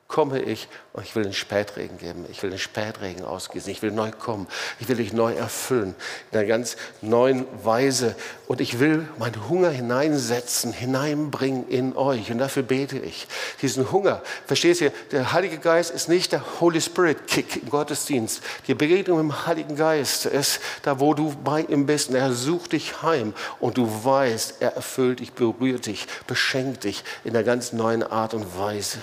komme 0.07 0.41
ich 0.41 0.69
und 0.93 1.03
ich 1.03 1.15
will 1.15 1.23
den 1.23 1.33
Spätregen 1.33 1.97
geben. 1.97 2.25
Ich 2.31 2.41
will 2.41 2.49
den 2.49 2.59
Spätregen 2.59 3.25
ausgießen. 3.25 3.69
Ich 3.71 3.81
will 3.81 3.91
neu 3.91 4.11
kommen. 4.11 4.47
Ich 4.79 4.87
will 4.87 4.95
dich 4.95 5.11
neu 5.11 5.33
erfüllen. 5.33 5.95
In 6.31 6.39
einer 6.39 6.47
ganz 6.47 6.77
neuen 7.01 7.45
Weise. 7.63 8.15
Und 8.47 8.61
ich 8.61 8.79
will 8.79 9.05
meinen 9.19 9.49
Hunger 9.49 9.69
hineinsetzen, 9.69 10.71
hineinbringen 10.71 11.67
in 11.67 11.95
euch. 11.95 12.31
Und 12.31 12.37
dafür 12.37 12.63
bete 12.63 12.97
ich. 12.97 13.27
Diesen 13.61 13.91
Hunger. 13.91 14.23
Verstehst 14.45 14.81
du? 14.81 14.91
Der 15.11 15.33
Heilige 15.33 15.57
Geist 15.57 15.91
ist 15.91 16.07
nicht 16.07 16.31
der 16.31 16.61
Holy 16.61 16.79
Spirit 16.79 17.27
Kick 17.27 17.61
im 17.61 17.69
Gottesdienst. 17.69 18.41
Die 18.67 18.73
Begegnung 18.73 19.17
mit 19.17 19.35
dem 19.35 19.45
Heiligen 19.45 19.75
Geist 19.75 20.25
ist 20.25 20.61
da, 20.83 21.01
wo 21.01 21.13
du 21.13 21.35
bei 21.43 21.61
ihm 21.61 21.85
bist. 21.85 22.09
Und 22.09 22.15
er 22.15 22.31
sucht 22.31 22.71
dich 22.71 23.01
heim. 23.01 23.33
Und 23.59 23.77
du 23.77 24.05
weißt, 24.05 24.61
er 24.61 24.73
erfüllt 24.73 25.19
dich, 25.19 25.33
berührt 25.33 25.85
dich, 25.85 26.07
beschenkt 26.27 26.85
dich 26.85 27.03
in 27.25 27.35
einer 27.35 27.43
ganz 27.43 27.73
neuen 27.73 28.03
Art 28.03 28.33
und 28.33 28.57
Weise. 28.57 28.99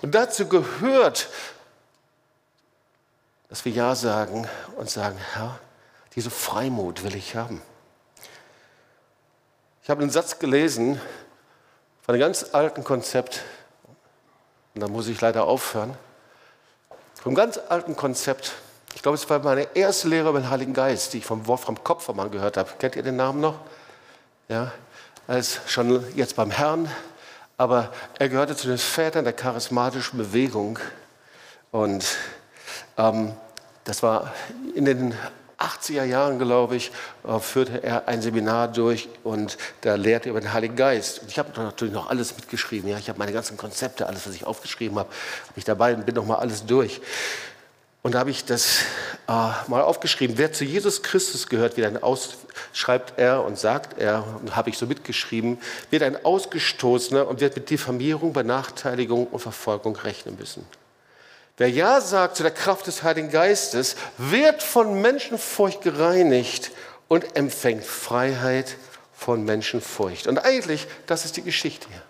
Und 0.00 0.14
dazu 0.14 0.48
gehört, 0.48 1.28
dass 3.48 3.64
wir 3.64 3.72
Ja 3.72 3.94
sagen 3.94 4.48
und 4.76 4.88
sagen, 4.90 5.18
Herr, 5.34 5.58
diese 6.14 6.30
Freimut 6.30 7.04
will 7.04 7.14
ich 7.14 7.36
haben. 7.36 7.62
Ich 9.82 9.90
habe 9.90 10.02
einen 10.02 10.10
Satz 10.10 10.38
gelesen 10.38 11.00
von 12.02 12.14
einem 12.14 12.20
ganz 12.20 12.46
alten 12.52 12.84
Konzept, 12.84 13.42
und 14.74 14.80
da 14.80 14.88
muss 14.88 15.08
ich 15.08 15.20
leider 15.20 15.44
aufhören, 15.44 15.96
vom 17.20 17.34
ganz 17.34 17.58
alten 17.68 17.94
Konzept. 17.94 18.52
Ich 18.94 19.02
glaube, 19.02 19.16
es 19.16 19.28
war 19.30 19.38
meine 19.40 19.68
erste 19.76 20.08
Lehre 20.08 20.30
über 20.30 20.40
den 20.40 20.50
Heiligen 20.50 20.74
Geist, 20.74 21.12
die 21.12 21.18
ich 21.18 21.26
vom 21.26 21.46
Wolfram 21.46 21.82
Kopfermann 21.82 22.30
gehört 22.30 22.56
habe. 22.56 22.70
Kennt 22.78 22.96
ihr 22.96 23.02
den 23.02 23.16
Namen 23.16 23.40
noch? 23.40 23.58
Ja, 24.48 24.72
als 25.26 25.60
schon 25.66 26.04
jetzt 26.16 26.36
beim 26.36 26.50
Herrn 26.50 26.90
aber 27.62 27.92
er 28.18 28.28
gehörte 28.28 28.56
zu 28.56 28.66
den 28.66 28.76
Vätern 28.76 29.22
der 29.22 29.34
charismatischen 29.34 30.18
Bewegung. 30.18 30.80
Und 31.70 32.04
ähm, 32.98 33.34
das 33.84 34.02
war 34.02 34.32
in 34.74 34.84
den 34.84 35.14
80er 35.60 36.02
Jahren, 36.02 36.40
glaube 36.40 36.74
ich, 36.74 36.90
äh, 37.24 37.38
führte 37.38 37.80
er 37.84 38.08
ein 38.08 38.20
Seminar 38.20 38.66
durch 38.66 39.08
und 39.22 39.58
da 39.82 39.94
lehrte 39.94 40.28
er 40.28 40.30
über 40.30 40.40
den 40.40 40.52
Heiligen 40.52 40.74
Geist. 40.74 41.20
Und 41.20 41.30
ich 41.30 41.38
habe 41.38 41.52
natürlich 41.56 41.94
noch 41.94 42.10
alles 42.10 42.34
mitgeschrieben. 42.34 42.90
Ja? 42.90 42.98
Ich 42.98 43.08
habe 43.08 43.20
meine 43.20 43.32
ganzen 43.32 43.56
Konzepte, 43.56 44.08
alles, 44.08 44.26
was 44.26 44.34
ich 44.34 44.44
aufgeschrieben 44.44 44.98
habe, 44.98 45.10
habe 45.10 45.54
ich 45.54 45.64
dabei 45.64 45.94
und 45.94 46.04
bin 46.04 46.16
noch 46.16 46.26
mal 46.26 46.38
alles 46.38 46.66
durch. 46.66 47.00
Und 48.02 48.14
da 48.14 48.18
habe 48.18 48.30
ich 48.30 48.44
das 48.44 48.80
äh, 49.28 49.32
mal 49.68 49.82
aufgeschrieben. 49.82 50.36
Wer 50.36 50.52
zu 50.52 50.64
Jesus 50.64 51.02
Christus 51.02 51.46
gehört, 51.48 51.76
wie 51.76 51.86
ein 51.86 52.02
Aus, 52.02 52.36
schreibt 52.72 53.18
er 53.18 53.44
und 53.44 53.56
sagt 53.56 54.00
er, 54.00 54.24
und 54.40 54.56
habe 54.56 54.70
ich 54.70 54.78
so 54.78 54.86
mitgeschrieben, 54.86 55.60
wird 55.90 56.02
ein 56.02 56.24
Ausgestoßener 56.24 57.28
und 57.28 57.40
wird 57.40 57.54
mit 57.54 57.70
Diffamierung, 57.70 58.32
Benachteiligung 58.32 59.28
und 59.28 59.38
Verfolgung 59.38 59.94
rechnen 59.94 60.36
müssen. 60.36 60.66
Wer 61.58 61.70
Ja 61.70 62.00
sagt 62.00 62.36
zu 62.36 62.42
der 62.42 62.50
Kraft 62.50 62.88
des 62.88 63.04
Heiligen 63.04 63.30
Geistes, 63.30 63.94
wird 64.18 64.64
von 64.64 65.00
Menschenfurcht 65.00 65.82
gereinigt 65.82 66.72
und 67.06 67.36
empfängt 67.36 67.84
Freiheit 67.84 68.76
von 69.12 69.44
Menschenfurcht. 69.44 70.26
Und 70.26 70.38
eigentlich, 70.38 70.88
das 71.06 71.24
ist 71.24 71.36
die 71.36 71.42
Geschichte 71.42 71.86
hier. 71.88 72.02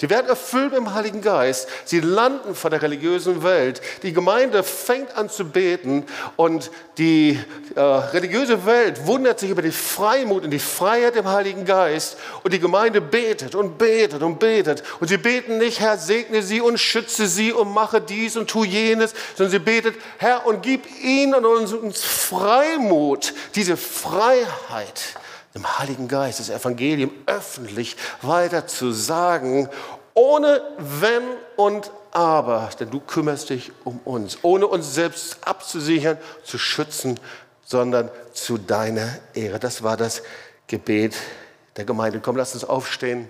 Sie 0.00 0.08
werden 0.08 0.28
erfüllt 0.28 0.72
mit 0.72 0.78
dem 0.78 0.94
Heiligen 0.94 1.20
Geist. 1.20 1.68
Sie 1.84 2.00
landen 2.00 2.54
vor 2.54 2.70
der 2.70 2.80
religiösen 2.80 3.42
Welt. 3.42 3.82
Die 4.02 4.14
Gemeinde 4.14 4.62
fängt 4.62 5.14
an 5.14 5.28
zu 5.28 5.44
beten 5.44 6.06
und 6.36 6.70
die 6.96 7.38
äh, 7.74 7.80
religiöse 7.80 8.64
Welt 8.64 9.06
wundert 9.06 9.40
sich 9.40 9.50
über 9.50 9.60
die 9.60 9.70
Freimut 9.70 10.44
und 10.44 10.52
die 10.52 10.58
Freiheit 10.58 11.16
im 11.16 11.28
Heiligen 11.28 11.66
Geist. 11.66 12.16
Und 12.42 12.54
die 12.54 12.60
Gemeinde 12.60 13.02
betet 13.02 13.54
und 13.54 13.76
betet 13.76 14.22
und 14.22 14.38
betet. 14.38 14.84
Und 15.00 15.08
sie 15.08 15.18
beten 15.18 15.58
nicht, 15.58 15.80
Herr, 15.80 15.98
segne 15.98 16.40
sie 16.40 16.62
und 16.62 16.80
schütze 16.80 17.26
sie 17.26 17.52
und 17.52 17.70
mache 17.70 18.00
dies 18.00 18.38
und 18.38 18.48
tu 18.48 18.64
jenes, 18.64 19.12
sondern 19.36 19.50
sie 19.50 19.58
betet, 19.58 19.96
Herr, 20.16 20.46
und 20.46 20.62
gib 20.62 20.86
ihnen 21.02 21.34
und 21.34 21.44
uns, 21.44 21.74
uns 21.74 22.02
Freimut, 22.02 23.34
diese 23.54 23.76
Freiheit 23.76 25.19
dem 25.54 25.78
Heiligen 25.78 26.08
Geist, 26.08 26.40
das 26.40 26.50
Evangelium 26.50 27.10
öffentlich 27.26 27.96
weiter 28.22 28.66
zu 28.66 28.92
sagen, 28.92 29.68
ohne 30.14 30.62
Wenn 30.78 31.22
und 31.56 31.90
Aber, 32.12 32.68
denn 32.78 32.90
du 32.90 33.00
kümmerst 33.00 33.50
dich 33.50 33.72
um 33.84 34.00
uns, 34.04 34.38
ohne 34.42 34.66
uns 34.66 34.94
selbst 34.94 35.38
abzusichern, 35.46 36.18
zu 36.44 36.58
schützen, 36.58 37.18
sondern 37.64 38.10
zu 38.32 38.58
deiner 38.58 39.08
Ehre. 39.34 39.60
Das 39.60 39.82
war 39.82 39.96
das 39.96 40.22
Gebet 40.66 41.14
der 41.76 41.84
Gemeinde. 41.84 42.20
Komm, 42.20 42.36
lass 42.36 42.54
uns 42.54 42.64
aufstehen. 42.64 43.28